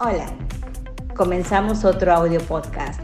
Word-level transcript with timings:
Hola, 0.00 0.26
comenzamos 1.14 1.84
otro 1.84 2.12
audio 2.12 2.40
podcast, 2.40 3.00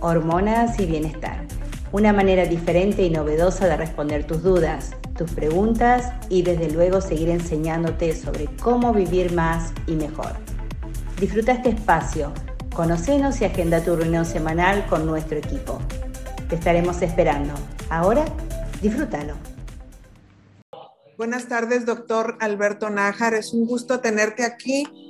Hormonas 0.00 0.78
y 0.78 0.84
Bienestar, 0.84 1.46
una 1.90 2.12
manera 2.12 2.44
diferente 2.44 3.02
y 3.02 3.08
novedosa 3.08 3.66
de 3.66 3.78
responder 3.78 4.26
tus 4.26 4.42
dudas, 4.42 4.90
tus 5.16 5.30
preguntas 5.30 6.12
y 6.28 6.42
desde 6.42 6.70
luego 6.70 7.00
seguir 7.00 7.30
enseñándote 7.30 8.14
sobre 8.14 8.44
cómo 8.62 8.92
vivir 8.92 9.32
más 9.32 9.72
y 9.86 9.92
mejor. 9.92 10.32
Disfruta 11.18 11.52
este 11.52 11.70
espacio, 11.70 12.30
conocenos 12.74 13.40
y 13.40 13.46
agenda 13.46 13.82
tu 13.82 13.96
reunión 13.96 14.26
semanal 14.26 14.86
con 14.86 15.06
nuestro 15.06 15.38
equipo. 15.38 15.78
Te 16.50 16.56
estaremos 16.56 17.00
esperando. 17.00 17.54
Ahora, 17.88 18.26
disfrútalo. 18.82 19.32
Buenas 21.16 21.48
tardes, 21.48 21.86
doctor 21.86 22.36
Alberto 22.40 22.90
Nájar. 22.90 23.32
Es 23.32 23.54
un 23.54 23.66
gusto 23.66 24.00
tenerte 24.00 24.44
aquí 24.44 25.03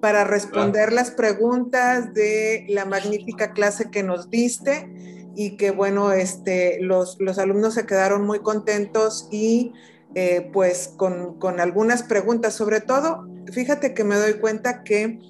para 0.00 0.24
responder 0.24 0.92
las 0.92 1.10
preguntas 1.10 2.14
de 2.14 2.66
la 2.68 2.84
magnífica 2.84 3.52
clase 3.52 3.90
que 3.90 4.02
nos 4.02 4.30
diste 4.30 4.88
y 5.34 5.56
que 5.56 5.70
bueno, 5.70 6.12
este, 6.12 6.78
los, 6.80 7.18
los 7.20 7.38
alumnos 7.38 7.74
se 7.74 7.86
quedaron 7.86 8.26
muy 8.26 8.40
contentos 8.40 9.28
y 9.30 9.72
eh, 10.14 10.50
pues 10.52 10.92
con, 10.96 11.38
con 11.38 11.60
algunas 11.60 12.02
preguntas, 12.02 12.54
sobre 12.54 12.80
todo, 12.80 13.28
fíjate 13.52 13.94
que 13.94 14.04
me 14.04 14.16
doy 14.16 14.34
cuenta 14.34 14.82
que 14.82 15.20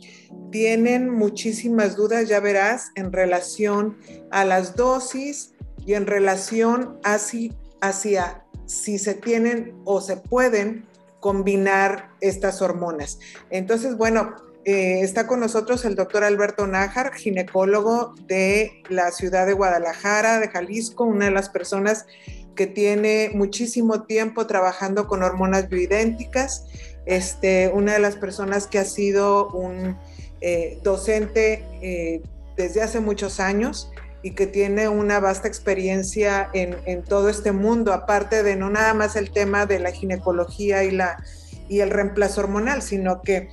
tienen 0.51 1.11
muchísimas 1.11 1.97
dudas, 1.97 2.29
ya 2.29 2.41
verás, 2.41 2.91
en 2.95 3.13
relación 3.13 3.99
a 4.31 4.45
las 4.45 4.77
dosis 4.77 5.55
y 5.85 5.95
en 5.95 6.07
relación 6.07 6.99
hacia, 7.05 7.55
hacia 7.81 8.45
si 8.67 8.99
se 8.99 9.15
tienen 9.15 9.75
o 9.85 10.01
se 10.01 10.17
pueden 10.17 10.87
combinar 11.21 12.11
estas 12.21 12.63
hormonas. 12.63 13.19
Entonces, 13.51 13.97
bueno, 13.97 14.35
eh, 14.65 15.01
está 15.01 15.27
con 15.27 15.41
nosotros 15.41 15.85
el 15.87 15.95
doctor 15.95 16.23
Alberto 16.23 16.67
Nájar, 16.67 17.15
ginecólogo 17.15 18.15
de 18.27 18.83
la 18.91 19.11
ciudad 19.11 19.47
de 19.47 19.55
Guadalajara, 19.55 20.39
de 20.39 20.49
Jalisco, 20.49 21.05
una 21.05 21.27
de 21.27 21.31
las 21.31 21.49
personas 21.49 22.07
que 22.55 22.67
tiene 22.67 23.31
muchísimo 23.33 24.03
tiempo 24.03 24.47
trabajando 24.47 25.07
con 25.07 25.23
hormonas 25.23 25.71
bioidénticas, 25.71 26.67
este, 27.07 27.71
una 27.73 27.95
de 27.95 28.01
las 28.01 28.17
personas 28.17 28.67
que 28.67 28.79
ha 28.79 28.85
sido 28.85 29.49
un 29.49 29.97
eh, 30.43 30.79
docente 30.83 31.65
eh, 31.81 32.23
desde 32.59 32.83
hace 32.83 33.01
muchos 33.01 33.41
años 33.41 33.91
y 34.23 34.33
que 34.33 34.47
tiene 34.47 34.89
una 34.89 35.21
vasta 35.21 35.49
experiencia 35.49 36.51
en, 36.53 36.77
en, 36.85 37.03
todo 37.03 37.31
este 37.31 37.53
mundo, 37.53 37.95
aparte 37.95 38.43
de 38.43 38.57
no 38.57 38.69
nada 38.69 38.93
más 38.93 39.17
el 39.17 39.31
tema 39.31 39.65
de 39.65 39.79
la 39.79 39.93
ginecología 39.93 40.85
y, 40.85 40.91
la, 40.91 41.25
y 41.71 41.81
el 41.81 41.89
reemplazo 41.89 42.43
hormonal, 42.43 42.83
sino 42.83 43.23
que 43.23 43.49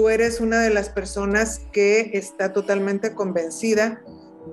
tú 0.00 0.08
eres 0.08 0.40
una 0.40 0.62
de 0.62 0.70
las 0.70 0.88
personas 0.88 1.60
que 1.72 2.12
está 2.14 2.54
totalmente 2.54 3.12
convencida 3.14 4.00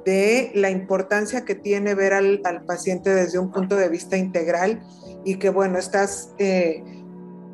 de 0.03 0.51
la 0.53 0.69
importancia 0.69 1.45
que 1.45 1.55
tiene 1.55 1.95
ver 1.95 2.11
al, 2.11 2.41
paciente 2.67 3.15
desde 3.15 3.39
un 3.39 3.53
punto 3.53 3.77
de 3.77 3.87
vista 3.87 4.17
integral 4.17 4.81
y 5.23 5.35
que, 5.35 5.49
bueno, 5.49 5.79
estás 5.79 6.33
eh, 6.37 6.83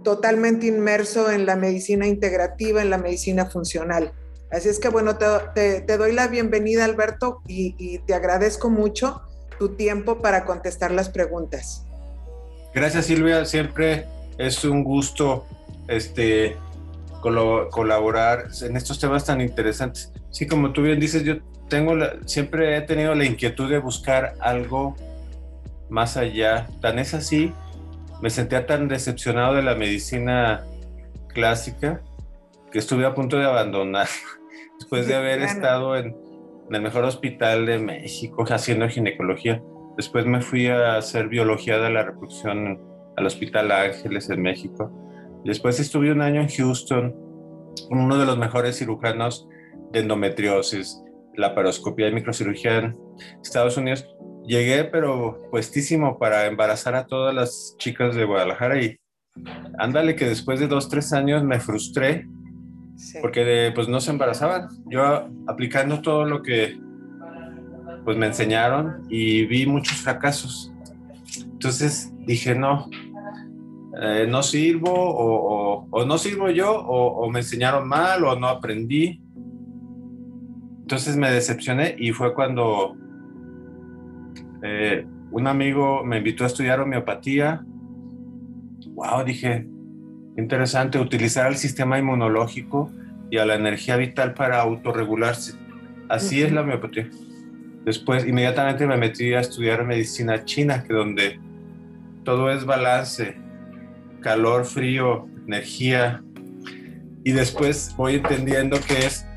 totalmente 0.03 0.65
inmerso 0.65 1.29
en 1.29 1.45
la 1.45 1.55
medicina 1.55 2.07
integrativa, 2.07 2.81
en 2.81 2.89
la 2.89 2.97
medicina 2.97 3.45
funcional. 3.45 4.11
Así 4.49 4.69
es 4.69 4.79
que, 4.79 4.89
bueno, 4.89 5.15
te, 5.17 5.85
doy 5.95 6.13
la 6.13 6.27
bienvenida, 6.27 6.85
Alberto, 6.85 7.43
y, 7.47 7.75
y, 7.77 7.99
te 7.99 8.15
agradezco 8.15 8.71
mucho 8.71 9.21
tu 9.59 9.75
tiempo 9.75 10.19
para 10.19 10.45
contestar 10.45 10.89
las 10.89 11.09
preguntas. 11.09 11.85
Gracias, 12.73 13.05
Silvia. 13.05 13.45
Siempre 13.45 14.07
es 14.39 14.65
un 14.65 14.83
gusto 14.83 15.45
este, 15.87 16.57
colaborar 17.23 18.47
en 18.61 18.75
estos 18.75 18.99
temas 18.99 19.25
tan 19.25 19.41
interesantes. 19.41 20.11
Sí, 20.29 20.47
como 20.47 20.73
tú 20.73 20.81
bien 20.81 20.99
dices, 20.99 21.23
yo 21.23 21.37
tengo 21.69 21.93
siempre 22.25 22.77
he 22.77 22.81
tenido 22.81 23.15
la 23.15 23.25
inquietud 23.25 23.69
de 23.69 23.79
buscar 23.79 24.35
algo 24.39 24.95
más 25.89 26.17
allá. 26.17 26.67
Tan 26.81 26.99
es 26.99 27.13
así, 27.13 27.53
me 28.21 28.29
sentía 28.29 28.65
tan 28.65 28.87
decepcionado 28.87 29.55
de 29.55 29.63
la 29.63 29.75
medicina 29.75 30.65
clásica 31.29 32.01
que 32.71 32.79
estuve 32.79 33.05
a 33.05 33.15
punto 33.15 33.37
de 33.37 33.45
abandonar 33.45 34.07
después 34.79 35.07
de 35.07 35.15
haber 35.15 35.41
estado 35.41 35.95
en, 35.95 36.15
en, 36.67 36.75
el 36.75 36.81
mejor 36.81 37.05
hospital 37.05 37.65
de 37.65 37.79
México 37.79 38.43
haciendo 38.49 38.89
ginecología. 38.89 39.61
Después 39.95 40.25
me 40.25 40.41
fui 40.41 40.67
a 40.67 40.97
hacer 40.97 41.27
biología 41.27 41.77
de 41.77 41.89
la 41.89 42.03
reproducción 42.03 42.79
al 43.15 43.25
Hospital 43.27 43.71
Ángeles 43.71 44.29
en 44.29 44.41
México 44.41 44.91
Después 45.45 45.79
estuve 45.79 46.11
un 46.11 46.21
año 46.21 46.41
en 46.41 46.47
Houston, 46.47 47.15
uno 47.89 48.17
de 48.17 48.25
los 48.25 48.37
mejores 48.37 48.77
cirujanos 48.77 49.47
de 49.91 49.99
endometriosis, 49.99 51.01
laparoscopía 51.35 52.07
y 52.07 52.13
microcirugía 52.13 52.77
en 52.77 52.97
Estados 53.41 53.77
Unidos. 53.77 54.07
Llegué, 54.45 54.83
pero 54.85 55.39
puestísimo 55.51 56.17
para 56.17 56.47
embarazar 56.47 56.95
a 56.95 57.05
todas 57.05 57.33
las 57.33 57.75
chicas 57.77 58.15
de 58.15 58.25
Guadalajara 58.25 58.81
y 58.81 58.97
ándale 59.77 60.15
que 60.15 60.25
después 60.25 60.59
de 60.59 60.67
dos, 60.67 60.89
tres 60.89 61.13
años 61.13 61.43
me 61.43 61.59
frustré 61.59 62.27
porque 63.21 63.71
pues 63.73 63.87
no 63.87 63.99
se 63.99 64.11
embarazaban. 64.11 64.69
Yo 64.89 65.29
aplicando 65.47 66.01
todo 66.01 66.25
lo 66.25 66.41
que 66.41 66.77
pues 68.03 68.17
me 68.17 68.27
enseñaron 68.27 69.05
y 69.09 69.45
vi 69.45 69.65
muchos 69.65 69.97
fracasos. 69.97 70.71
Entonces 71.51 72.11
dije, 72.25 72.55
no, 72.55 72.89
eh, 74.01 74.25
no 74.27 74.41
sirvo 74.41 74.91
o, 74.91 76.05
no 76.05 76.17
sirvo 76.17 76.49
yo 76.49 76.75
o, 76.75 77.29
me 77.29 77.39
enseñaron 77.39 77.87
mal 77.87 78.23
o 78.23 78.35
no 78.39 78.47
aprendí. 78.47 79.21
Entonces 80.81 81.15
me 81.15 81.31
decepcioné 81.31 81.95
y 81.97 82.11
fue 82.11 82.33
cuando 82.33 82.95
eh, 84.63 85.05
un 85.31 85.47
amigo 85.47 86.03
me 86.03 86.17
invitó 86.17 86.43
a 86.43 86.47
estudiar 86.47 86.79
homeopatía. 86.79 87.63
Wow, 88.87 89.23
dije, 89.25 89.67
interesante 90.37 90.99
utilizar 90.99 91.47
el 91.47 91.57
sistema 91.57 91.97
inmunológico 91.97 92.91
y 93.29 93.37
a 93.37 93.45
la 93.45 93.55
energía 93.55 93.95
vital 93.95 94.33
para 94.33 94.61
autorregularse. 94.61 95.53
Así 96.09 96.41
es 96.41 96.51
la 96.51 96.61
homeopatía. 96.61 97.09
Después, 97.85 98.25
inmediatamente 98.25 98.87
me 98.87 98.97
metí 98.97 99.33
a 99.33 99.39
estudiar 99.39 99.85
medicina 99.85 100.45
china, 100.45 100.83
que 100.83 100.93
donde 100.93 101.39
todo 102.23 102.51
es 102.51 102.65
balance, 102.65 103.35
calor, 104.23 104.65
frío, 104.65 105.27
energía. 105.45 106.23
Y 107.23 107.31
después 107.31 107.93
voy 107.95 108.15
entendiendo 108.15 108.79
que 108.81 109.05
es 109.05 109.27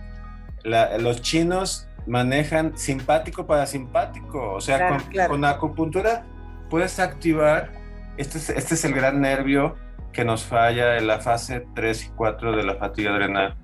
los 0.99 1.23
chinos 1.23 1.89
manejan 2.07 2.77
simpático 2.77 3.47
para 3.47 3.67
simpático. 3.67 4.55
O 4.55 4.61
sea, 4.61 4.99
con, 5.29 5.45
acupuntura 5.45 6.25
puedes 6.71 6.99
activar, 6.99 7.73
este 8.17 8.39
es, 8.39 8.51
este 8.51 8.75
es 8.75 8.85
el 8.85 8.95
gran 8.95 9.21
nervio 9.21 9.77
que 10.13 10.25
nos 10.25 10.45
falla 10.45 10.97
en 10.97 11.07
la 11.07 11.21
fase 11.21 11.67
3 11.75 12.07
y 12.07 12.09
4 12.17 12.57
de 12.57 12.63
la 12.65 12.77
fatiga 12.77 13.13
adrenal. 13.13 13.57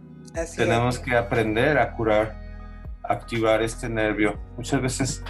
Tenemos 0.56 0.98
que 0.98 1.16
aprender 1.16 1.78
a 1.78 1.92
curar, 1.92 2.38
activar 3.02 3.62
este 3.62 3.88
nervio. 3.88 4.38
Muchas 4.56 4.80
veces 4.80 5.24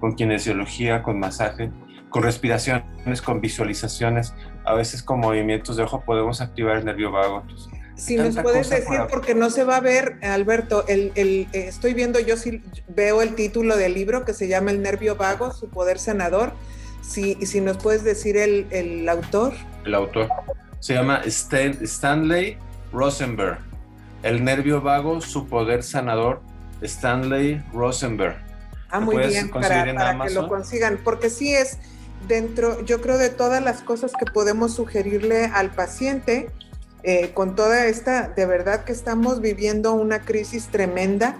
con 0.00 0.14
kinesiología, 0.14 1.02
con 1.02 1.18
masaje, 1.18 1.70
con 2.08 2.22
respiraciones, 2.22 3.22
con 3.22 3.40
visualizaciones, 3.40 4.34
a 4.64 4.74
veces 4.74 5.02
con 5.02 5.20
movimientos 5.20 5.76
de 5.76 5.82
ojo 5.82 6.02
podemos 6.04 6.40
activar 6.40 6.76
el 6.76 6.84
nervio 6.84 7.10
vago. 7.10 7.44
si 7.96 8.16
nos 8.16 8.36
puedes 8.36 8.70
decir, 8.70 9.00
porque 9.10 9.34
no 9.34 9.50
se 9.50 9.64
va 9.64 9.76
a 9.76 9.80
ver, 9.80 10.18
Alberto, 10.22 10.84
el, 10.88 11.12
el, 11.14 11.48
eh, 11.52 11.66
estoy 11.68 11.94
viendo, 11.94 12.18
yo 12.20 12.36
sí 12.36 12.62
veo 12.88 13.22
el 13.22 13.34
título 13.34 13.76
del 13.76 13.94
libro 13.94 14.24
que 14.24 14.34
se 14.34 14.48
llama 14.48 14.70
El 14.70 14.82
nervio 14.82 15.16
vago, 15.16 15.52
su 15.52 15.68
poder 15.68 15.98
sanador. 15.98 16.52
Si, 17.02 17.34
si 17.46 17.60
nos 17.60 17.78
puedes 17.78 18.04
decir 18.04 18.36
el, 18.36 18.66
el 18.70 19.08
autor. 19.08 19.54
El 19.84 19.94
autor 19.94 20.28
se 20.80 20.94
llama 20.94 21.22
Stanley 21.24 22.56
Rosenberg. 22.92 23.58
El 24.22 24.44
nervio 24.44 24.80
vago, 24.80 25.20
su 25.20 25.46
poder 25.46 25.82
sanador, 25.82 26.42
Stanley 26.82 27.62
Rosenberg. 27.72 28.36
Ah, 28.90 29.00
muy 29.00 29.16
bien, 29.28 29.50
para, 29.50 29.94
para 29.94 30.24
que 30.26 30.34
lo 30.34 30.48
consigan, 30.48 30.98
porque 31.04 31.30
sí 31.30 31.54
es, 31.54 31.78
dentro, 32.26 32.84
yo 32.84 33.00
creo, 33.00 33.18
de 33.18 33.30
todas 33.30 33.62
las 33.62 33.82
cosas 33.82 34.12
que 34.18 34.30
podemos 34.30 34.74
sugerirle 34.74 35.46
al 35.46 35.70
paciente, 35.70 36.50
eh, 37.02 37.30
con 37.32 37.54
toda 37.54 37.86
esta, 37.86 38.28
de 38.28 38.44
verdad 38.44 38.84
que 38.84 38.92
estamos 38.92 39.40
viviendo 39.40 39.94
una 39.94 40.20
crisis 40.20 40.68
tremenda 40.68 41.38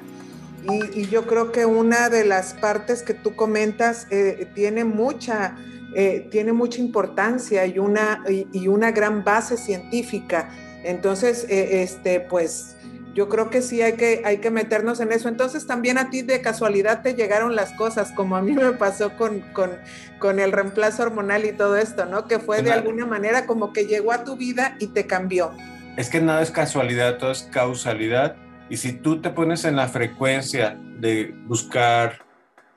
y, 0.68 1.06
yo 1.06 1.26
creo 1.26 1.52
que 1.52 1.66
una 1.66 2.08
de 2.08 2.24
las 2.24 2.54
partes 2.54 3.02
que 3.02 3.14
tú 3.14 3.34
comentas 3.34 4.06
eh, 4.10 4.48
tiene 4.54 4.84
mucha... 4.84 5.56
Eh, 5.96 6.28
tiene 6.30 6.52
mucha 6.52 6.80
importancia 6.80 7.66
y 7.66 7.80
una, 7.80 8.22
y, 8.28 8.68
una 8.68 8.92
gran 8.92 9.24
base 9.24 9.56
científica. 9.56 10.48
Entonces, 10.84 11.44
este, 11.48 12.20
pues 12.20 12.76
yo 13.14 13.28
creo 13.28 13.50
que 13.50 13.62
sí 13.62 13.82
hay 13.82 13.94
que, 13.94 14.22
hay 14.24 14.38
que 14.38 14.50
meternos 14.50 15.00
en 15.00 15.12
eso. 15.12 15.28
Entonces 15.28 15.66
también 15.66 15.98
a 15.98 16.10
ti 16.10 16.22
de 16.22 16.40
casualidad 16.40 17.02
te 17.02 17.14
llegaron 17.14 17.56
las 17.56 17.72
cosas, 17.72 18.12
como 18.12 18.36
a 18.36 18.42
mí 18.42 18.52
me 18.52 18.72
pasó 18.72 19.16
con, 19.16 19.40
con, 19.52 19.72
con 20.18 20.38
el 20.38 20.52
reemplazo 20.52 21.02
hormonal 21.02 21.44
y 21.44 21.52
todo 21.52 21.76
esto, 21.76 22.06
¿no? 22.06 22.26
Que 22.26 22.38
fue 22.38 22.62
de 22.62 22.72
alguna 22.72 23.06
manera 23.06 23.46
como 23.46 23.72
que 23.72 23.86
llegó 23.86 24.12
a 24.12 24.24
tu 24.24 24.36
vida 24.36 24.76
y 24.78 24.88
te 24.88 25.06
cambió. 25.06 25.52
Es 25.96 26.08
que 26.08 26.20
nada 26.20 26.42
es 26.42 26.50
casualidad, 26.50 27.18
todo 27.18 27.32
es 27.32 27.42
causalidad 27.50 28.36
Y 28.70 28.76
si 28.76 28.92
tú 28.92 29.20
te 29.20 29.30
pones 29.30 29.64
en 29.64 29.76
la 29.76 29.88
frecuencia 29.88 30.78
de 30.98 31.34
buscar, 31.46 32.24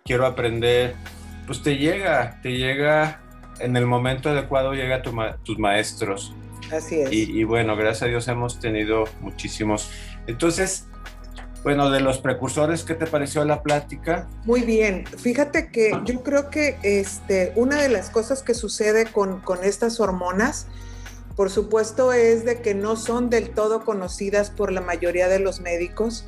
quiero 0.03 0.25
aprender, 0.25 0.95
pues 1.45 1.61
te 1.61 1.77
llega, 1.77 2.39
te 2.41 2.57
llega 2.57 3.21
en 3.59 3.77
el 3.77 3.85
momento 3.85 4.29
adecuado, 4.29 4.73
llega 4.73 5.01
tu 5.01 5.13
tus 5.43 5.59
maestros. 5.59 6.33
Así 6.71 7.01
es. 7.01 7.11
Y, 7.11 7.43
bueno, 7.43 7.75
gracias 7.75 8.03
a 8.03 8.05
Dios 8.07 8.27
hemos 8.27 8.59
tenido 8.59 9.03
muchísimos. 9.21 9.91
Entonces, 10.27 10.85
bueno, 11.63 11.89
de 11.89 12.01
los 12.01 12.17
precursores, 12.17 12.83
¿qué 12.83 12.93
te 12.93 13.07
pareció 13.07 13.45
la 13.45 13.63
plática? 13.63 14.27
Muy 14.45 14.61
bien. 14.61 15.05
Fíjate 15.05 15.69
que 15.69 15.97
yo 16.05 16.21
creo 16.21 16.49
que 16.49 16.77
este, 16.83 17.53
una 17.55 17.81
de 17.81 17.89
las 17.89 18.09
cosas 18.09 18.43
que 18.43 18.53
sucede 18.53 19.05
con, 19.05 19.39
con 19.39 19.63
estas 19.63 19.99
hormonas, 20.01 20.67
por 21.37 21.49
supuesto, 21.49 22.11
es 22.11 22.43
de 22.43 22.61
que 22.61 22.75
no 22.75 22.97
son 22.97 23.29
del 23.29 23.51
todo 23.51 23.85
conocidas 23.85 24.49
por 24.49 24.71
la 24.71 24.81
mayoría 24.81 25.29
de 25.29 25.39
los 25.39 25.61
médicos 25.61 26.25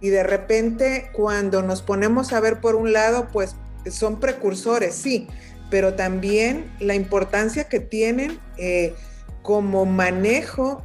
y 0.00 0.10
de 0.10 0.22
repente 0.22 1.10
cuando 1.12 1.62
nos 1.62 1.82
ponemos 1.82 2.32
a 2.32 2.40
ver 2.40 2.60
por 2.60 2.76
un 2.76 2.92
lado, 2.92 3.28
pues 3.32 3.56
son 3.90 4.20
precursores, 4.20 4.94
sí, 4.94 5.28
pero 5.70 5.94
también 5.94 6.72
la 6.78 6.94
importancia 6.94 7.64
que 7.64 7.80
tienen 7.80 8.38
eh, 8.56 8.94
como 9.42 9.84
manejo 9.84 10.84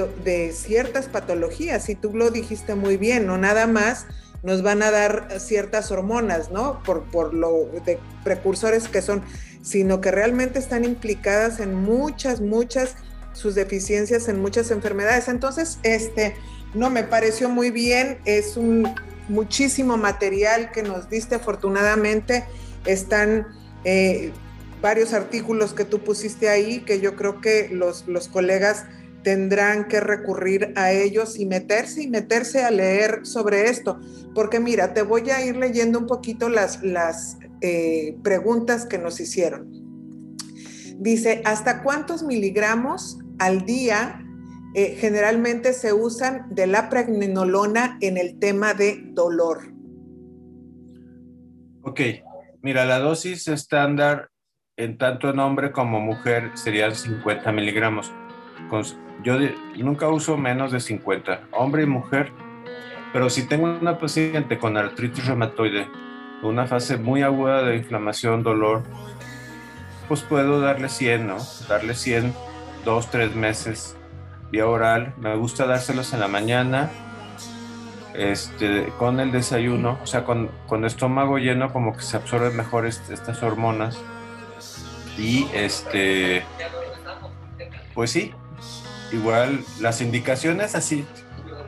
de, 0.00 0.52
ciertas 0.52 1.06
patologías, 1.06 1.88
y 1.88 1.94
tú 1.94 2.14
lo 2.14 2.30
dijiste 2.30 2.74
muy 2.74 2.96
bien, 2.96 3.26
no 3.26 3.38
nada 3.38 3.66
más 3.66 4.06
nos 4.42 4.62
van 4.62 4.82
a 4.82 4.90
dar 4.90 5.28
ciertas 5.38 5.90
hormonas, 5.90 6.50
¿no? 6.50 6.82
Por, 6.82 7.04
por 7.04 7.32
lo 7.32 7.68
de 7.84 7.98
precursores 8.24 8.88
que 8.88 9.00
son, 9.00 9.22
sino 9.62 10.00
que 10.00 10.10
realmente 10.10 10.58
están 10.58 10.84
implicadas 10.84 11.60
en 11.60 11.74
muchas, 11.74 12.40
muchas, 12.40 12.96
sus 13.32 13.54
deficiencias 13.54 14.28
en 14.28 14.40
muchas 14.40 14.70
enfermedades. 14.70 15.28
Entonces, 15.28 15.78
este, 15.84 16.34
no, 16.74 16.90
me 16.90 17.04
pareció 17.04 17.48
muy 17.48 17.70
bien, 17.70 18.18
es 18.24 18.56
un 18.56 18.92
muchísimo 19.28 19.96
material 19.96 20.72
que 20.72 20.82
nos 20.82 21.08
diste 21.08 21.36
afortunadamente, 21.36 22.44
están 22.84 23.46
eh, 23.84 24.32
varios 24.82 25.12
artículos 25.12 25.72
que 25.72 25.84
tú 25.84 26.00
pusiste 26.00 26.48
ahí 26.48 26.80
que 26.80 27.00
yo 27.00 27.14
creo 27.16 27.40
que 27.40 27.68
los, 27.70 28.06
los 28.08 28.28
colegas 28.28 28.84
tendrán 29.22 29.88
que 29.88 30.00
recurrir 30.00 30.72
a 30.76 30.92
ellos 30.92 31.38
y 31.38 31.46
meterse 31.46 32.02
y 32.02 32.08
meterse 32.08 32.64
a 32.64 32.70
leer 32.70 33.20
sobre 33.24 33.68
esto. 33.68 34.00
Porque 34.34 34.60
mira, 34.60 34.94
te 34.94 35.02
voy 35.02 35.30
a 35.30 35.44
ir 35.44 35.56
leyendo 35.56 35.98
un 35.98 36.06
poquito 36.06 36.48
las, 36.48 36.82
las 36.82 37.38
eh, 37.60 38.16
preguntas 38.22 38.86
que 38.86 38.98
nos 38.98 39.20
hicieron. 39.20 39.70
Dice, 40.98 41.42
¿hasta 41.44 41.82
cuántos 41.82 42.22
miligramos 42.22 43.18
al 43.38 43.64
día 43.64 44.22
eh, 44.74 44.96
generalmente 44.98 45.72
se 45.72 45.92
usan 45.92 46.46
de 46.54 46.66
la 46.66 46.88
pregnenolona 46.88 47.98
en 48.00 48.16
el 48.16 48.38
tema 48.38 48.74
de 48.74 49.02
dolor? 49.12 49.72
Ok, 51.82 52.00
mira, 52.62 52.84
la 52.84 53.00
dosis 53.00 53.48
estándar 53.48 54.30
en 54.76 54.96
tanto 54.96 55.30
en 55.30 55.38
hombre 55.38 55.72
como 55.72 56.00
mujer 56.00 56.52
serían 56.54 56.94
50 56.94 57.52
miligramos. 57.52 58.12
Yo 59.22 59.38
nunca 59.76 60.08
uso 60.08 60.36
menos 60.36 60.72
de 60.72 60.80
50, 60.80 61.42
hombre 61.52 61.84
y 61.84 61.86
mujer, 61.86 62.32
pero 63.12 63.30
si 63.30 63.46
tengo 63.46 63.66
una 63.66 63.98
paciente 63.98 64.58
con 64.58 64.76
artritis 64.76 65.26
reumatoide, 65.26 65.86
una 66.42 66.66
fase 66.66 66.96
muy 66.96 67.22
aguda 67.22 67.62
de 67.62 67.76
inflamación, 67.76 68.42
dolor, 68.42 68.82
pues 70.08 70.22
puedo 70.22 70.60
darle 70.60 70.88
100, 70.88 71.26
¿no? 71.26 71.36
Darle 71.68 71.94
100, 71.94 72.34
dos, 72.84 73.10
tres 73.10 73.34
meses, 73.34 73.96
vía 74.50 74.66
oral. 74.66 75.14
Me 75.18 75.36
gusta 75.36 75.66
dárselos 75.66 76.12
en 76.12 76.20
la 76.20 76.28
mañana, 76.28 76.90
este, 78.14 78.92
con 78.98 79.20
el 79.20 79.30
desayuno, 79.30 79.98
o 80.02 80.06
sea, 80.06 80.24
con, 80.24 80.50
con 80.66 80.84
estómago 80.84 81.38
lleno, 81.38 81.72
como 81.72 81.94
que 81.94 82.02
se 82.02 82.16
absorben 82.16 82.56
mejor 82.56 82.86
estas 82.86 83.42
hormonas. 83.42 83.98
Y 85.16 85.46
este, 85.54 86.42
pues 87.94 88.10
sí, 88.10 88.34
igual 89.12 89.60
las 89.80 90.00
indicaciones 90.00 90.74
así. 90.74 91.04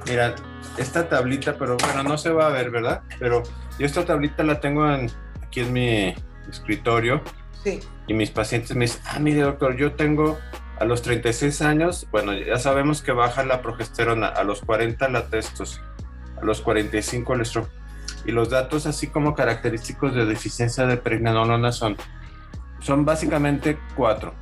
Mira, 0.06 0.34
esta 0.76 1.08
tablita, 1.08 1.56
pero 1.58 1.76
bueno, 1.76 2.02
no 2.02 2.18
se 2.18 2.30
va 2.30 2.46
a 2.46 2.50
ver, 2.50 2.70
¿verdad? 2.70 3.02
Pero 3.18 3.42
yo 3.78 3.86
esta 3.86 4.04
tablita 4.04 4.42
la 4.42 4.60
tengo 4.60 4.84
aquí 4.84 5.60
en 5.60 5.72
mi 5.72 6.14
escritorio. 6.50 7.22
Sí. 7.62 7.80
Y 8.06 8.14
mis 8.14 8.30
pacientes 8.30 8.76
me 8.76 8.84
dicen, 8.84 9.02
ah, 9.06 9.18
mire 9.18 9.40
doctor, 9.40 9.76
yo 9.76 9.92
tengo 9.92 10.38
a 10.78 10.84
los 10.84 11.02
36 11.02 11.62
años, 11.62 12.06
bueno, 12.10 12.32
ya 12.32 12.58
sabemos 12.58 13.00
que 13.00 13.12
baja 13.12 13.44
la 13.44 13.62
progesterona, 13.62 14.26
a 14.26 14.44
los 14.44 14.60
40 14.60 15.08
la 15.08 15.26
testos, 15.28 15.80
a 16.40 16.44
los 16.44 16.60
45 16.60 17.34
el 17.34 17.40
estrógeno. 17.42 17.74
Y 18.26 18.32
los 18.32 18.50
datos 18.50 18.86
así 18.86 19.08
como 19.08 19.34
característicos 19.34 20.14
de 20.14 20.26
deficiencia 20.26 20.86
de 20.86 20.96
pregnenolona 20.96 21.72
son, 21.72 21.96
son 22.80 23.04
básicamente 23.04 23.78
cuatro. 23.96 24.34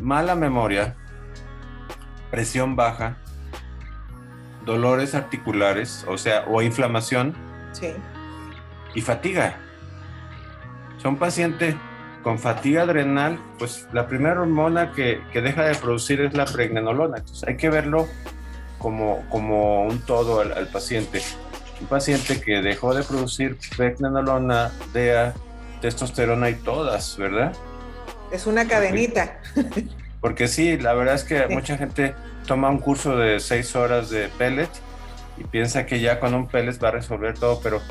Mala 0.00 0.34
memoria, 0.34 0.96
presión 2.34 2.74
baja, 2.74 3.16
dolores 4.64 5.14
articulares, 5.14 6.04
o 6.08 6.18
sea, 6.18 6.44
o 6.48 6.62
inflamación. 6.62 7.32
Y 8.92 9.00
fatiga. 9.00 9.56
Son 11.00 11.16
pacientes 11.16 11.76
con 12.24 12.40
fatiga 12.40 12.82
adrenal, 12.82 13.38
pues 13.58 13.86
la 13.92 14.08
primera 14.08 14.40
hormona 14.40 14.90
que, 14.90 15.20
deja 15.32 15.62
de 15.62 15.76
producir 15.76 16.22
es 16.22 16.34
la 16.34 16.44
pregnenolona. 16.44 17.18
Entonces 17.18 17.46
hay 17.46 17.56
que 17.56 17.70
verlo 17.70 18.08
como, 18.78 19.24
como 19.30 19.84
un 19.84 20.00
todo 20.00 20.40
al, 20.40 20.66
paciente. 20.68 21.22
Un 21.80 21.86
paciente 21.86 22.40
que 22.40 22.62
dejó 22.62 22.94
de 22.94 23.04
producir 23.04 23.58
pregnenolona, 23.76 24.72
DEA, 24.92 25.34
testosterona 25.80 26.50
y 26.50 26.54
todas, 26.54 27.16
¿verdad? 27.16 27.52
Es 28.32 28.48
una 28.48 28.66
cadenita. 28.66 29.38
Porque 30.24 30.48
sí, 30.48 30.78
la 30.78 30.94
verdad 30.94 31.16
es 31.16 31.24
que 31.24 31.48
mucha 31.48 31.76
gente 31.76 32.14
toma 32.46 32.70
un 32.70 32.78
curso 32.78 33.14
de 33.14 33.40
seis 33.40 33.76
horas 33.76 34.08
de 34.08 34.30
pellet 34.38 34.70
y 35.36 35.44
piensa 35.44 35.84
que 35.84 36.00
ya 36.00 36.18
con 36.18 36.32
un 36.32 36.48
pellet 36.48 36.82
va 36.82 36.88
a 36.88 36.92
resolver 36.92 37.38
todo, 37.38 37.60
pero 37.62 37.82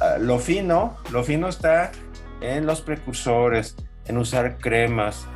ah, 0.00 0.16
lo 0.18 0.38
fino, 0.38 0.96
lo 1.12 1.22
fino 1.22 1.50
está 1.50 1.92
en 2.40 2.64
los 2.64 2.80
precursores, 2.80 3.76
en 4.06 4.16
usar 4.16 4.56
cremas, 4.56 5.26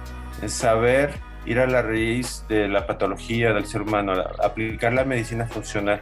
en 0.41 0.49
saber 0.49 1.13
ir 1.45 1.59
a 1.59 1.67
la 1.67 1.83
raíz 1.83 2.43
de 2.49 2.69
la 2.69 2.87
patología 2.87 3.53
del 3.53 3.67
ser 3.67 3.83
humano, 3.83 4.15
aplicar 4.43 4.95
la 4.95 5.05
medicina 5.05 5.47
funcional. 5.47 6.01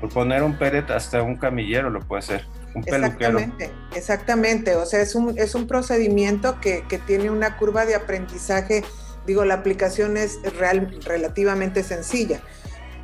Por 0.00 0.10
poner 0.10 0.44
un 0.44 0.56
pellet, 0.56 0.88
hasta 0.92 1.20
un 1.20 1.34
camillero 1.34 1.90
lo 1.90 1.98
puede 1.98 2.20
hacer. 2.20 2.46
Un 2.76 2.84
exactamente, 2.86 3.72
exactamente. 3.96 4.76
O 4.76 4.86
sea, 4.86 5.00
es 5.00 5.16
un, 5.16 5.36
es 5.36 5.56
un 5.56 5.66
procedimiento 5.66 6.60
que, 6.60 6.84
que 6.88 6.98
tiene 6.98 7.28
una 7.28 7.56
curva 7.56 7.86
de 7.86 7.96
aprendizaje 7.96 8.84
Digo, 9.26 9.44
la 9.44 9.54
aplicación 9.54 10.16
es 10.16 10.40
real, 10.58 10.98
relativamente 11.04 11.82
sencilla, 11.82 12.40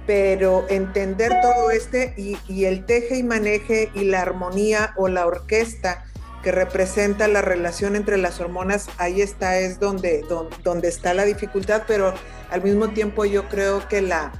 pero 0.07 0.67
entender 0.69 1.33
todo 1.43 1.71
este 1.71 2.15
y, 2.17 2.65
el 2.65 2.85
teje 2.85 3.19
y 3.19 3.23
maneje 3.23 3.91
y 3.95 4.05
la 4.05 4.23
armonía 4.23 4.93
o 4.97 5.09
la 5.09 5.27
orquesta 5.27 6.05
que 6.43 6.53
representa 6.53 7.27
la 7.27 7.43
relación 7.43 7.97
entre 7.97 8.17
las 8.17 8.41
hormonas, 8.41 8.89
ahí 8.99 9.21
está, 9.21 9.59
es 9.59 9.81
donde, 9.81 10.23
donde, 10.29 10.57
donde 10.63 10.89
está 10.89 11.13
la 11.13 11.25
dificultad, 11.25 11.83
pero 11.89 12.15
al 12.51 12.63
mismo 12.63 12.91
tiempo 12.91 13.25
yo 13.25 13.49
creo 13.49 13.89
que 13.89 14.01
la, 14.01 14.33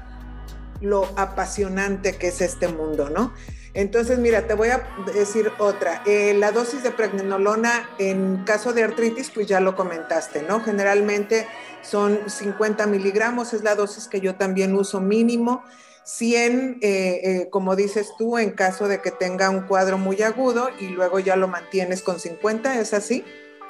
lo 0.81 1.07
apasionante 1.17 2.17
que 2.17 2.29
es 2.29 2.41
este 2.41 2.69
mundo, 2.69 3.11
¿no? 3.11 3.33
Entonces, 3.77 4.19
mira, 4.19 4.47
te 4.47 4.55
voy 4.55 4.71
a 4.71 4.89
decir 5.15 5.53
otra. 5.59 6.03
Eh, 6.07 6.33
la 6.33 6.51
dosis 6.51 6.83
de 6.83 6.91
pregnenolona 6.91 7.91
en 7.99 8.43
caso 8.45 8.73
de 8.73 8.83
artritis, 8.83 9.31
pues 9.31 9.47
ya 9.47 9.61
lo 9.61 9.77
comentaste, 9.77 10.43
¿no? 10.43 10.61
Generalmente 10.61 11.47
son 11.83 12.19
50 12.27 12.87
miligramos, 12.87 13.53
es 13.53 13.63
la 13.63 13.75
dosis 13.75 14.09
que 14.09 14.23
yo 14.23 14.35
también 14.37 14.75
uso 14.75 15.03
mínimo. 15.03 15.63
100, 16.05 16.79
eh, 16.81 17.21
eh, 17.23 17.49
como 17.51 17.77
dices 17.77 18.15
tú, 18.17 18.39
en 18.39 18.53
caso 18.53 18.89
de 18.89 19.03
que 19.03 19.11
tenga 19.11 19.51
un 19.51 19.67
cuadro 19.67 19.99
muy 19.99 20.23
agudo 20.23 20.71
y 20.81 20.89
luego 20.89 21.19
ya 21.19 21.37
lo 21.37 21.47
mantienes 21.47 22.01
con 22.01 22.19
50, 22.19 22.81
¿es 22.81 22.95
así? 22.95 23.25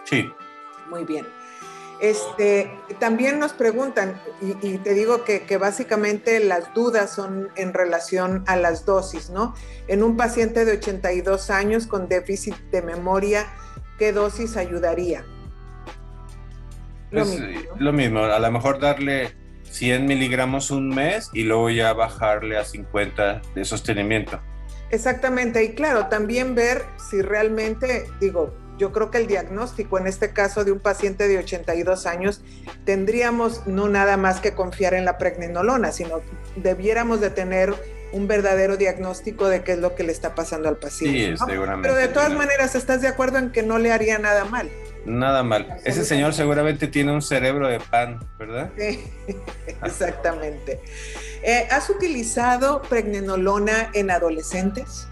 Sí. 0.04 0.24
Muy 0.88 1.04
bien. 1.04 1.26
Este, 2.00 2.70
también 2.98 3.38
nos 3.38 3.52
preguntan, 3.52 4.20
y, 4.42 4.78
te 4.78 4.92
digo 4.92 5.24
que, 5.24 5.56
básicamente 5.56 6.40
las 6.40 6.74
dudas 6.74 7.14
son 7.14 7.48
en 7.56 7.72
relación 7.72 8.44
a 8.46 8.56
las 8.56 8.84
dosis, 8.84 9.30
¿no? 9.30 9.54
En 9.88 10.02
un 10.02 10.16
paciente 10.16 10.64
de 10.64 10.72
82 10.72 11.50
años 11.50 11.86
con 11.86 12.08
déficit 12.08 12.54
de 12.70 12.82
memoria, 12.82 13.46
¿qué 13.98 14.12
dosis 14.12 14.56
ayudaría? 14.56 15.24
Lo, 17.10 17.24
pues, 17.24 17.40
mismo, 17.40 17.76
lo 17.78 17.92
mismo, 17.92 18.20
a 18.24 18.38
lo 18.38 18.50
mejor 18.50 18.78
darle 18.78 19.34
100 19.70 20.04
miligramos 20.06 20.70
un 20.70 20.90
mes 20.90 21.30
y 21.32 21.44
luego 21.44 21.70
ya 21.70 21.94
bajarle 21.94 22.58
a 22.58 22.64
50 22.64 23.40
de 23.54 23.64
sostenimiento. 23.64 24.38
Exactamente, 24.90 25.64
y 25.64 25.74
claro, 25.74 26.06
también 26.06 26.54
ver 26.54 26.84
si 27.10 27.22
realmente, 27.22 28.06
digo, 28.20 28.54
yo 28.78 28.92
creo 28.92 29.10
que 29.10 29.18
el 29.18 29.26
diagnóstico 29.26 29.98
en 29.98 30.06
este 30.06 30.32
caso 30.32 30.64
de 30.64 30.72
un 30.72 30.80
paciente 30.80 31.28
de 31.28 31.38
82 31.38 32.06
años 32.06 32.42
tendríamos 32.84 33.66
no 33.66 33.88
nada 33.88 34.16
más 34.16 34.40
que 34.40 34.52
confiar 34.52 34.94
en 34.94 35.04
la 35.04 35.18
pregnenolona, 35.18 35.92
sino 35.92 36.20
debiéramos 36.56 37.20
de 37.20 37.30
tener 37.30 37.74
un 38.12 38.28
verdadero 38.28 38.76
diagnóstico 38.76 39.48
de 39.48 39.62
qué 39.62 39.72
es 39.72 39.78
lo 39.78 39.94
que 39.94 40.04
le 40.04 40.12
está 40.12 40.34
pasando 40.34 40.68
al 40.68 40.76
paciente. 40.76 41.36
Sí, 41.36 41.44
seguramente. 41.46 41.88
Pero 41.88 42.00
de 42.00 42.08
todas 42.08 42.32
maneras, 42.32 42.74
¿estás 42.74 43.02
de 43.02 43.08
acuerdo 43.08 43.38
en 43.38 43.50
que 43.50 43.62
no 43.62 43.78
le 43.78 43.92
haría 43.92 44.18
nada 44.18 44.44
mal? 44.44 44.70
Nada 45.04 45.42
mal. 45.42 45.78
Ese 45.84 46.04
señor 46.04 46.34
seguramente 46.34 46.88
tiene 46.88 47.12
un 47.12 47.22
cerebro 47.22 47.68
de 47.68 47.78
pan, 47.78 48.20
¿verdad? 48.38 48.70
Sí, 48.76 49.04
exactamente. 49.84 50.80
Eh, 51.42 51.68
¿Has 51.70 51.90
utilizado 51.90 52.82
pregnenolona 52.82 53.90
en 53.92 54.10
adolescentes? 54.10 55.08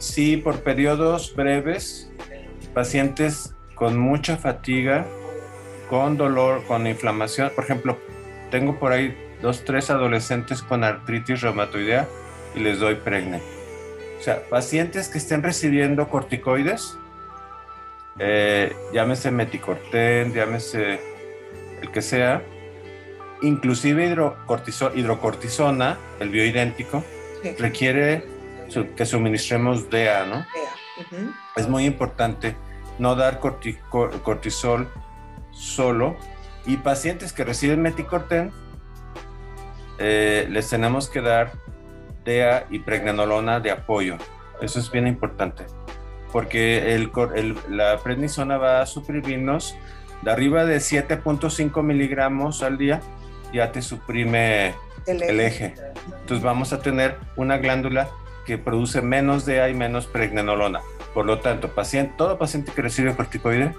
Sí, 0.00 0.38
por 0.38 0.62
periodos 0.62 1.36
breves, 1.36 2.10
pacientes 2.72 3.54
con 3.74 3.98
mucha 3.98 4.38
fatiga, 4.38 5.06
con 5.90 6.16
dolor, 6.16 6.64
con 6.64 6.86
inflamación. 6.86 7.52
Por 7.54 7.64
ejemplo, 7.64 7.98
tengo 8.50 8.78
por 8.78 8.92
ahí 8.92 9.14
dos, 9.42 9.62
tres 9.66 9.90
adolescentes 9.90 10.62
con 10.62 10.84
artritis 10.84 11.42
reumatoidea 11.42 12.08
y 12.54 12.60
les 12.60 12.78
doy 12.78 12.94
pregne. 12.94 13.42
O 14.18 14.22
sea, 14.22 14.42
pacientes 14.48 15.10
que 15.10 15.18
estén 15.18 15.42
recibiendo 15.42 16.08
corticoides, 16.08 16.96
eh, 18.18 18.74
llámese 18.94 19.30
meticorten, 19.30 20.32
llámese 20.32 20.98
el 21.82 21.90
que 21.90 22.00
sea, 22.00 22.42
inclusive 23.42 24.16
hidrocortisona, 24.94 25.98
el 26.20 26.30
bioidéntico, 26.30 27.04
requiere 27.58 28.39
que 28.96 29.06
suministremos 29.06 29.90
DEA, 29.90 30.26
¿no? 30.26 30.46
Es 31.56 31.68
muy 31.68 31.84
importante 31.84 32.56
no 32.98 33.14
dar 33.14 33.40
cortisol 33.40 34.88
solo 35.50 36.16
y 36.66 36.76
pacientes 36.76 37.32
que 37.32 37.44
reciben 37.44 37.82
meticorten 37.82 38.52
eh, 39.98 40.46
les 40.48 40.68
tenemos 40.68 41.08
que 41.08 41.20
dar 41.20 41.52
DEA 42.24 42.66
y 42.70 42.78
pregnenolona 42.78 43.60
de 43.60 43.70
apoyo. 43.70 44.16
Eso 44.60 44.78
es 44.78 44.90
bien 44.90 45.06
importante, 45.06 45.66
porque 46.32 46.94
el, 46.94 47.10
la 47.68 47.98
prednisona 47.98 48.56
va 48.56 48.80
a 48.80 48.86
suprimirnos 48.86 49.76
de 50.22 50.30
arriba 50.30 50.64
de 50.64 50.78
7.5 50.78 51.82
miligramos 51.82 52.62
al 52.62 52.78
día, 52.78 53.00
ya 53.52 53.72
te 53.72 53.82
suprime 53.82 54.74
el 55.06 55.40
eje. 55.40 55.74
Entonces 56.20 56.42
vamos 56.42 56.72
a 56.72 56.80
tener 56.80 57.18
una 57.36 57.58
glándula 57.58 58.08
que 58.46 58.58
produce 58.58 59.02
menos 59.02 59.44
DEA 59.46 59.68
y 59.68 59.74
menos 59.74 60.06
pregnenolona. 60.06 60.80
Por 61.14 61.26
lo 61.26 61.40
tanto, 61.40 61.68
paciente, 61.74 62.14
todo 62.16 62.38
paciente 62.38 62.72
que 62.72 62.82
recibe 62.82 63.14
corticoide, 63.14 63.74